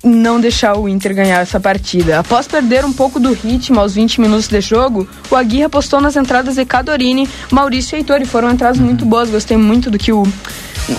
[0.02, 2.18] não deixar o Inter ganhar essa partida.
[2.18, 6.16] Após perder um pouco do ritmo aos 20 minutos de jogo, o Aguirre apostou nas
[6.16, 9.30] entradas de Cadorini, Maurício e Heitor, e foram entradas muito boas.
[9.30, 10.24] Gostei muito do que o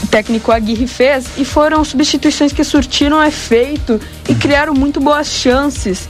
[0.09, 3.99] técnico Aguirre fez e foram substituições que surtiram efeito
[4.29, 6.07] e criaram muito boas chances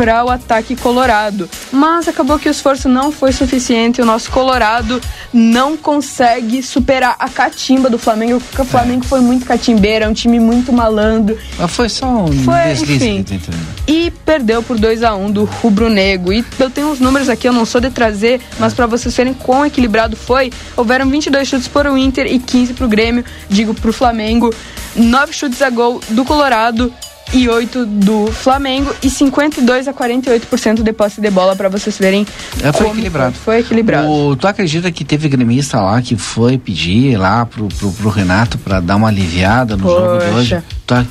[0.00, 1.46] para o ataque colorado.
[1.70, 4.00] Mas acabou que o esforço não foi suficiente.
[4.00, 4.98] O nosso Colorado
[5.30, 10.14] não consegue superar a catimba do Flamengo, porque o Flamengo foi muito catimbeiro, é um
[10.14, 11.36] time muito malandro.
[11.58, 13.22] Mas foi só um Foi, deslize enfim.
[13.24, 13.52] que tá.
[13.86, 16.32] E perdeu por 2 a 1 do Rubro Negro.
[16.32, 19.34] E eu tenho uns números aqui, eu não sou de trazer, mas para vocês verem
[19.34, 23.74] quão equilibrado foi, houveram 22 chutes para o Inter e 15 para o Grêmio, digo
[23.74, 24.48] para o Flamengo,
[24.96, 26.90] 9 chutes a gol do Colorado
[27.32, 32.26] e 8 do Flamengo e 52 a 48% de posse de bola para vocês verem.
[32.62, 33.34] É, foi como equilibrado.
[33.44, 34.08] Foi equilibrado.
[34.08, 38.58] O- tu acredita que teve gremista lá que foi pedir lá pro, pro, pro Renato
[38.58, 40.54] pra dar uma aliviada no jogo de hoje?
[40.56, 40.64] Poxa.
[40.86, 41.04] Tu, a-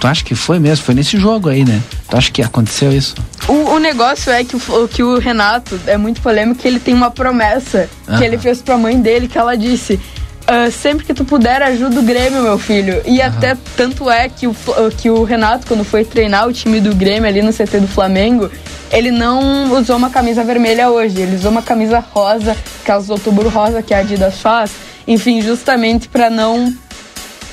[0.00, 0.84] tu acha que foi mesmo?
[0.84, 1.80] Foi nesse jogo aí, né?
[2.08, 3.14] Tu acha que aconteceu isso?
[3.46, 6.94] O, o negócio é que o, que o Renato é muito polêmico que ele tem
[6.94, 10.00] uma promessa que ele fez pra mãe dele que ela disse
[10.46, 13.02] Uh, sempre que tu puder, ajuda o Grêmio, meu filho.
[13.04, 13.26] E uhum.
[13.26, 14.54] até tanto é que o,
[14.96, 18.48] que o Renato, quando foi treinar o time do Grêmio ali no CT do Flamengo,
[18.92, 23.82] ele não usou uma camisa vermelha hoje, ele usou uma camisa rosa, aquelas outubro rosa
[23.82, 24.70] que a Adidas faz.
[25.06, 26.72] Enfim, justamente para não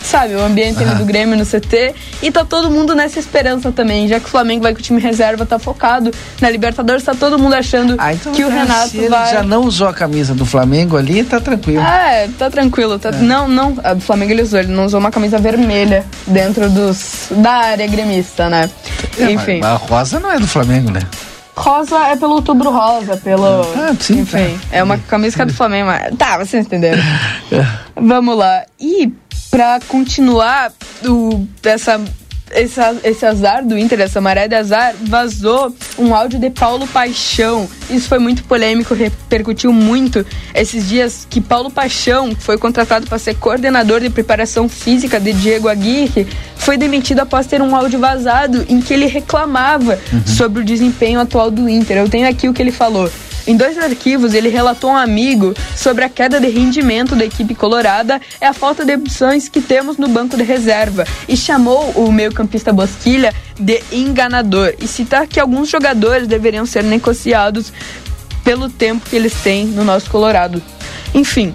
[0.03, 0.97] sabe, o ambiente uhum.
[0.97, 1.95] do Grêmio no CT.
[2.21, 4.99] E tá todo mundo nessa esperança também, já que o Flamengo vai com o time
[4.99, 6.11] reserva, tá focado
[6.41, 9.29] na Libertadores, tá todo mundo achando ah, então, que o Renato se vai.
[9.29, 11.81] Ele já não usou a camisa do Flamengo ali, tá tranquilo.
[11.81, 12.99] É, tá tranquilo.
[12.99, 13.09] Tá...
[13.09, 13.11] É.
[13.13, 17.27] Não, não, a do Flamengo ele usou, ele não usou uma camisa vermelha dentro dos
[17.31, 18.69] da área gremista, né?
[19.17, 19.59] É, Enfim.
[19.59, 21.01] Mas a rosa não é do Flamengo, né?
[21.55, 23.61] Rosa é pelo outubro rosa, pelo.
[23.61, 24.77] Ah, sim, Enfim, tá.
[24.77, 26.15] é uma camisa que é do Flamengo, mas.
[26.17, 27.01] Tá, vocês entenderam.
[27.51, 27.67] É.
[27.95, 28.63] Vamos lá.
[28.79, 29.13] E
[29.53, 30.73] para continuar
[31.05, 32.01] o, essa
[32.55, 37.69] esse, esse azar do Inter, essa maré de azar, vazou um áudio de Paulo Paixão.
[37.87, 40.25] Isso foi muito polêmico, repercutiu muito
[40.55, 45.67] esses dias que Paulo Paixão, foi contratado para ser coordenador de preparação física de Diego
[45.67, 46.27] Aguirre,
[46.63, 50.25] foi demitido após ter um áudio vazado em que ele reclamava uhum.
[50.25, 51.97] sobre o desempenho atual do Inter.
[51.97, 53.11] Eu tenho aqui o que ele falou.
[53.45, 57.53] Em dois arquivos, ele relatou a um amigo sobre a queda de rendimento da equipe
[57.53, 62.09] colorada e a falta de opções que temos no banco de reserva e chamou o
[62.09, 67.73] meio-campista Bosquilha de enganador e citar que alguns jogadores deveriam ser negociados
[68.45, 70.61] pelo tempo que eles têm no nosso Colorado.
[71.13, 71.53] Enfim,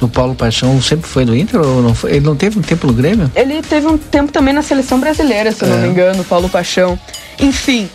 [0.00, 2.12] o Paulo Paixão sempre foi do Inter ou não foi?
[2.12, 3.30] Ele não teve um tempo no Grêmio?
[3.34, 5.66] Ele teve um tempo também na seleção brasileira, se é.
[5.66, 5.82] eu não é.
[5.82, 6.98] me engano, Paulo Paixão.
[7.38, 7.88] Enfim,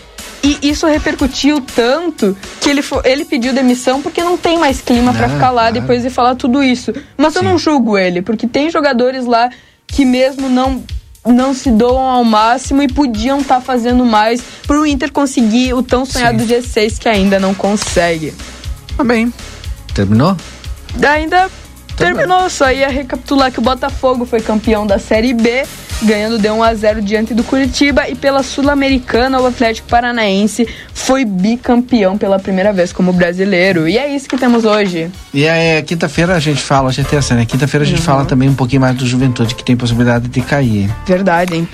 [0.44, 5.30] e isso repercutiu tanto que ele, ele pediu demissão porque não tem mais clima para
[5.30, 6.92] ficar lá depois de falar tudo isso.
[7.16, 7.40] Mas Sim.
[7.40, 9.50] eu não julgo ele, porque tem jogadores lá
[9.86, 10.84] que mesmo não
[11.24, 15.72] não se doam ao máximo e podiam estar tá fazendo mais para o Inter conseguir
[15.72, 16.56] o tão sonhado Sim.
[16.56, 18.34] G6 que ainda não consegue.
[18.98, 19.32] Tá bem.
[19.94, 20.36] Terminou?
[21.08, 21.48] Ainda
[22.06, 22.50] terminou.
[22.50, 25.64] Só ia recapitular que o Botafogo foi campeão da Série B
[26.04, 31.24] ganhando de 1 a 0 diante do Curitiba e pela Sul-Americana o Atlético Paranaense foi
[31.24, 33.88] bicampeão pela primeira vez como brasileiro.
[33.88, 35.12] E é isso que temos hoje.
[35.34, 37.46] E é, quinta-feira a gente fala, a gente tem essa, né?
[37.46, 38.06] Quinta-feira a gente uhum.
[38.06, 40.90] fala também um pouquinho mais do Juventude que tem possibilidade de cair.
[41.06, 41.68] Verdade, hein?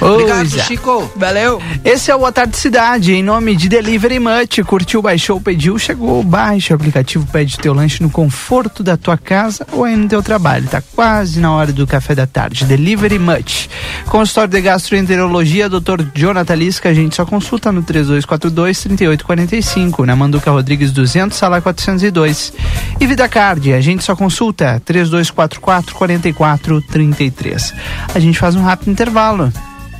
[0.00, 1.12] Obrigado, Chico.
[1.14, 1.60] Valeu.
[1.84, 4.64] Esse é o Boa Tarde Cidade, em nome de Delivery Much.
[4.66, 6.22] Curtiu, baixou, pediu, chegou.
[6.22, 10.22] Baixa o aplicativo, pede teu lanche no conforto da tua casa ou aí no teu
[10.22, 10.66] trabalho.
[10.68, 12.64] Tá quase na hora do café da tarde.
[12.64, 13.68] Delivery Much.
[14.06, 16.02] Consultório de Gastroenterologia, Dr.
[16.14, 22.54] Jonathan Lisca, a gente só consulta no 3242-3845, na Manduca Rodrigues 200, sala 402.
[22.98, 27.74] E Vida Card, a gente só consulta 3244-4433.
[28.14, 29.52] A gente faz um rápido intervalo.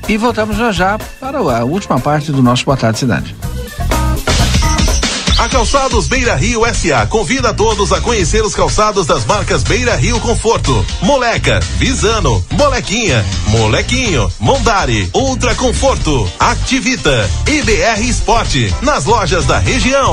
[0.09, 3.37] E voltamos já já para a última parte do nosso Boa Tarde Cidade.
[5.41, 10.21] A Calçados Beira Rio SA convida todos a conhecer os calçados das marcas Beira Rio
[10.21, 20.13] Conforto, Moleca, Visano, Molequinha, Molequinho, Mondari, Ultra Conforto, Activita, IBR Esporte, nas lojas da região.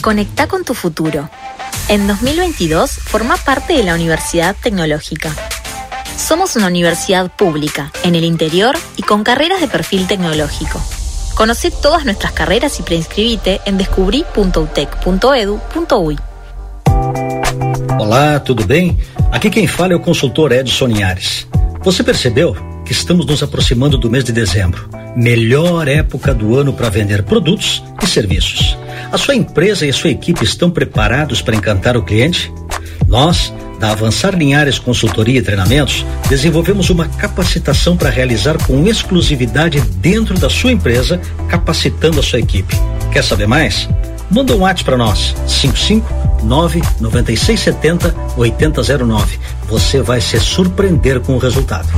[0.00, 1.28] Conecta con tu futuro.
[1.88, 5.32] En 2022 forma parte de la Universidad Tecnológica.
[6.16, 10.80] Somos una universidad pública, en el interior y con carreras de perfil tecnológico.
[11.34, 16.18] Conoce todas nuestras carreras y preinscribite en descobri.utec.edu.uy.
[17.98, 18.98] Olá, tudo bem?
[19.32, 21.46] Aqui quem fala é o consultor Edson Linhares.
[21.82, 22.56] Você percebeu
[22.88, 27.84] que estamos nos aproximando do mês de dezembro, melhor época do ano para vender produtos
[28.02, 28.78] e serviços.
[29.12, 32.50] A sua empresa e a sua equipe estão preparados para encantar o cliente?
[33.06, 40.38] Nós Da Avançar Linhares Consultoria e Treinamentos, desenvolvemos uma capacitação para realizar com exclusividade dentro
[40.38, 42.74] da sua empresa, capacitando a sua equipe.
[43.12, 43.86] Quer saber mais?
[44.30, 49.38] Manda um WhatsApp para nós, 559 9670 8009.
[49.68, 51.88] Você vai se surpreender com o resultado.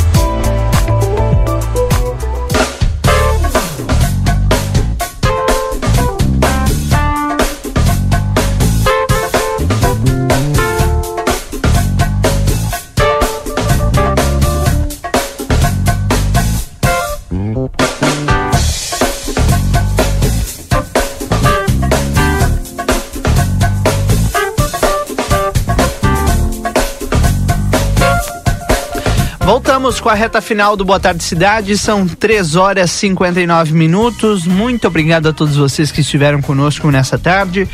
[29.80, 31.78] Voltamos com a reta final do Boa Tarde Cidade.
[31.78, 34.44] São 3 horas e 59 minutos.
[34.44, 37.66] Muito obrigado a todos vocês que estiveram conosco nessa tarde.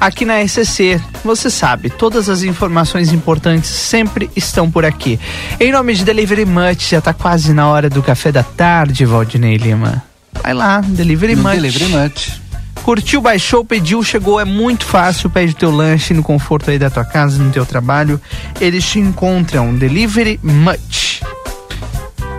[0.00, 5.20] Aqui na SCC, você sabe, todas as informações importantes sempre estão por aqui.
[5.60, 9.58] Em nome de Delivery Much, já está quase na hora do café da tarde, Valdinei
[9.58, 10.02] Lima.
[10.42, 11.52] Vai lá, Delivery No Much.
[11.56, 12.49] Delivery Much.
[12.82, 15.28] Curtiu, baixou, pediu, chegou, é muito fácil.
[15.30, 18.20] Pede teu lanche no conforto aí da tua casa, no teu trabalho.
[18.60, 19.74] Eles te encontram.
[19.74, 21.20] Delivery Much.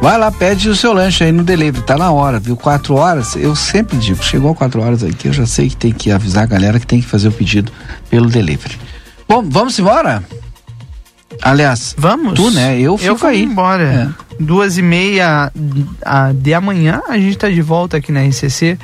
[0.02, 2.58] Vai lá, pede o seu lanche aí no delivery, tá na hora, viu?
[2.58, 6.12] Quatro horas, eu sempre digo, chegou quatro horas aqui, eu já sei que tem que
[6.12, 7.72] avisar a galera que tem que fazer o pedido
[8.10, 8.80] pelo delivery.
[9.30, 10.24] Bom, vamos embora?
[11.40, 12.34] Aliás, vamos.
[12.34, 12.80] Tu, né?
[12.80, 13.44] Eu fico Eu vou aí.
[13.44, 14.16] embora.
[14.40, 15.52] Duas e meia
[16.34, 18.80] de amanhã, a gente tá de volta aqui na RCC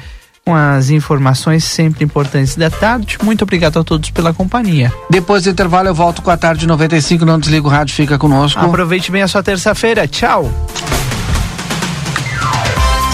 [0.48, 3.18] com as informações sempre importantes da tarde.
[3.22, 4.94] Muito obrigado a todos pela companhia.
[5.10, 8.58] Depois do intervalo eu volto com a tarde 95, não desliga o rádio, fica conosco.
[8.58, 10.08] Aproveite bem a sua terça-feira.
[10.08, 10.50] Tchau.